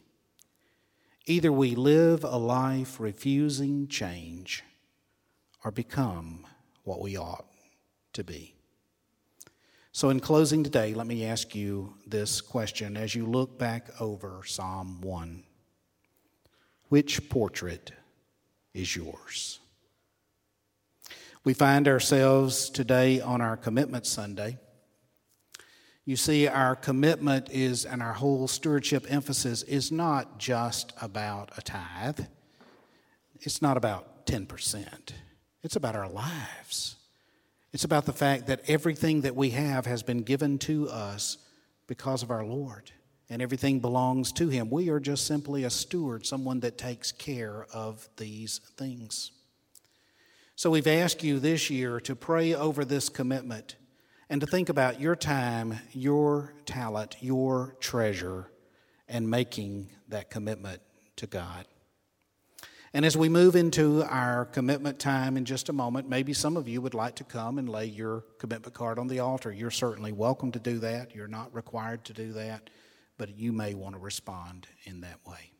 Either 1.24 1.50
we 1.50 1.74
live 1.74 2.24
a 2.24 2.36
life 2.36 3.00
refusing 3.00 3.88
change 3.88 4.64
or 5.64 5.70
become 5.70 6.46
what 6.84 7.00
we 7.00 7.16
ought 7.16 7.46
to 8.12 8.22
be. 8.22 8.57
So, 9.92 10.10
in 10.10 10.20
closing 10.20 10.62
today, 10.62 10.92
let 10.94 11.06
me 11.06 11.24
ask 11.24 11.54
you 11.54 11.94
this 12.06 12.40
question 12.40 12.96
as 12.96 13.14
you 13.14 13.26
look 13.26 13.58
back 13.58 13.88
over 14.00 14.42
Psalm 14.44 15.00
1 15.00 15.42
Which 16.88 17.28
portrait 17.30 17.92
is 18.74 18.94
yours? 18.94 19.60
We 21.42 21.54
find 21.54 21.88
ourselves 21.88 22.68
today 22.68 23.22
on 23.22 23.40
our 23.40 23.56
Commitment 23.56 24.06
Sunday. 24.06 24.58
You 26.04 26.16
see, 26.16 26.46
our 26.46 26.76
commitment 26.76 27.48
is, 27.50 27.86
and 27.86 28.02
our 28.02 28.12
whole 28.12 28.46
stewardship 28.48 29.06
emphasis 29.08 29.62
is 29.62 29.90
not 29.90 30.38
just 30.38 30.92
about 31.00 31.50
a 31.56 31.62
tithe, 31.62 32.20
it's 33.40 33.62
not 33.62 33.78
about 33.78 34.26
10%, 34.26 35.12
it's 35.62 35.76
about 35.76 35.96
our 35.96 36.08
lives. 36.08 36.97
It's 37.72 37.84
about 37.84 38.06
the 38.06 38.12
fact 38.12 38.46
that 38.46 38.62
everything 38.68 39.20
that 39.22 39.36
we 39.36 39.50
have 39.50 39.86
has 39.86 40.02
been 40.02 40.22
given 40.22 40.58
to 40.60 40.88
us 40.88 41.38
because 41.86 42.22
of 42.22 42.30
our 42.30 42.44
Lord, 42.44 42.92
and 43.28 43.42
everything 43.42 43.80
belongs 43.80 44.32
to 44.32 44.48
Him. 44.48 44.70
We 44.70 44.88
are 44.88 45.00
just 45.00 45.26
simply 45.26 45.64
a 45.64 45.70
steward, 45.70 46.24
someone 46.24 46.60
that 46.60 46.78
takes 46.78 47.12
care 47.12 47.66
of 47.72 48.08
these 48.16 48.60
things. 48.76 49.32
So 50.56 50.70
we've 50.70 50.86
asked 50.86 51.22
you 51.22 51.38
this 51.38 51.70
year 51.70 52.00
to 52.00 52.16
pray 52.16 52.54
over 52.54 52.84
this 52.84 53.08
commitment 53.08 53.76
and 54.30 54.40
to 54.40 54.46
think 54.46 54.68
about 54.68 55.00
your 55.00 55.14
time, 55.14 55.78
your 55.92 56.54
talent, 56.66 57.16
your 57.20 57.76
treasure, 57.80 58.50
and 59.08 59.30
making 59.30 59.90
that 60.08 60.30
commitment 60.30 60.80
to 61.16 61.26
God. 61.26 61.66
And 62.94 63.04
as 63.04 63.16
we 63.16 63.28
move 63.28 63.54
into 63.54 64.02
our 64.04 64.46
commitment 64.46 64.98
time 64.98 65.36
in 65.36 65.44
just 65.44 65.68
a 65.68 65.72
moment, 65.72 66.08
maybe 66.08 66.32
some 66.32 66.56
of 66.56 66.66
you 66.66 66.80
would 66.80 66.94
like 66.94 67.16
to 67.16 67.24
come 67.24 67.58
and 67.58 67.68
lay 67.68 67.84
your 67.84 68.24
commitment 68.38 68.74
card 68.74 68.98
on 68.98 69.08
the 69.08 69.20
altar. 69.20 69.52
You're 69.52 69.70
certainly 69.70 70.12
welcome 70.12 70.52
to 70.52 70.58
do 70.58 70.78
that. 70.78 71.14
You're 71.14 71.28
not 71.28 71.54
required 71.54 72.04
to 72.06 72.14
do 72.14 72.32
that, 72.32 72.70
but 73.18 73.36
you 73.36 73.52
may 73.52 73.74
want 73.74 73.94
to 73.94 74.00
respond 74.00 74.66
in 74.84 75.02
that 75.02 75.18
way. 75.26 75.52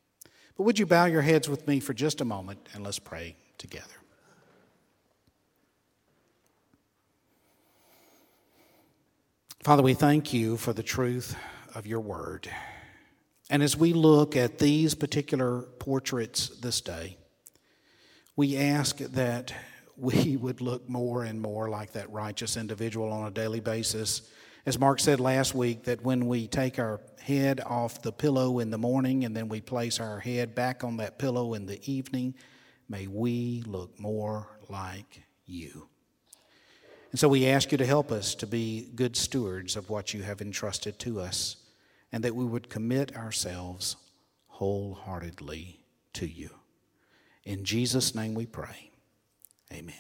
But 0.57 0.65
would 0.65 0.79
you 0.79 0.87
bow 0.87 1.05
your 1.05 1.23
heads 1.23 1.49
with 1.49 1.69
me 1.69 1.81
for 1.81 1.93
just 1.93 2.21
a 2.21 2.25
moment 2.25 2.67
and 2.73 2.83
let's 2.83 2.99
pray 2.99 3.37
together? 3.59 3.85
Father, 9.63 9.83
we 9.83 9.93
thank 9.93 10.33
you 10.33 10.57
for 10.57 10.73
the 10.73 10.83
truth 10.83 11.37
of 11.75 11.87
your 11.87 12.01
word. 12.01 12.49
And 13.51 13.63
as 13.63 13.77
we 13.77 13.93
look 13.95 14.37
at 14.37 14.59
these 14.59 14.95
particular 14.95 15.63
portraits 15.79 16.49
this 16.61 16.81
day, 16.81 17.17
we 18.37 18.57
ask 18.57 18.99
that 18.99 19.55
we 19.97 20.37
would 20.41 20.61
look 20.61 20.89
more 20.89 21.25
and 21.25 21.41
more 21.41 21.69
like 21.69 21.93
that 21.93 22.11
righteous 22.13 22.57
individual 22.57 23.11
on 23.11 23.27
a 23.27 23.31
daily 23.31 23.61
basis. 23.61 24.23
As 24.67 24.79
Mark 24.79 25.01
said 25.01 25.19
last 25.19 25.55
week, 25.55 25.85
that 25.85 26.03
when 26.03 26.27
we 26.27 26.47
take 26.47 26.79
our 26.79 27.01
head 27.21 27.61
off 27.65 28.03
the 28.03 28.13
pillow 28.13 28.59
in 28.59 28.71
the 28.71 28.79
morning 28.79 29.25
and 29.25 29.35
then 29.35 29.49
we 29.49 29.63
place 29.63 29.99
our 29.99 30.21
head 30.21 30.55
back 30.55 30.85
on 30.85 30.99
that 30.99 31.19
pillow 31.19 31.55
in 31.55 31.65
the 31.65 31.81
evening, 31.91 32.35
may 32.89 33.07
we 33.07 33.63
look 33.67 33.99
more 33.99 34.59
like 34.69 35.23
you. 35.47 35.89
And 37.11 37.19
so 37.19 37.29
we 37.29 37.47
ask 37.47 37.73
you 37.73 37.79
to 37.79 37.87
help 37.87 38.13
us 38.13 38.35
to 38.35 38.47
be 38.47 38.91
good 38.95 39.17
stewards 39.17 39.75
of 39.75 39.89
what 39.89 40.13
you 40.13 40.23
have 40.23 40.43
entrusted 40.43 40.99
to 40.99 41.21
us 41.21 41.57
and 42.13 42.25
that 42.25 42.35
we 42.35 42.45
would 42.45 42.69
commit 42.69 43.17
ourselves 43.17 43.97
wholeheartedly 44.47 45.81
to 46.15 46.27
you. 46.27 46.51
In 47.45 47.65
Jesus' 47.65 48.15
name 48.15 48.35
we 48.35 48.47
pray. 48.47 48.91
Amen. 49.73 49.95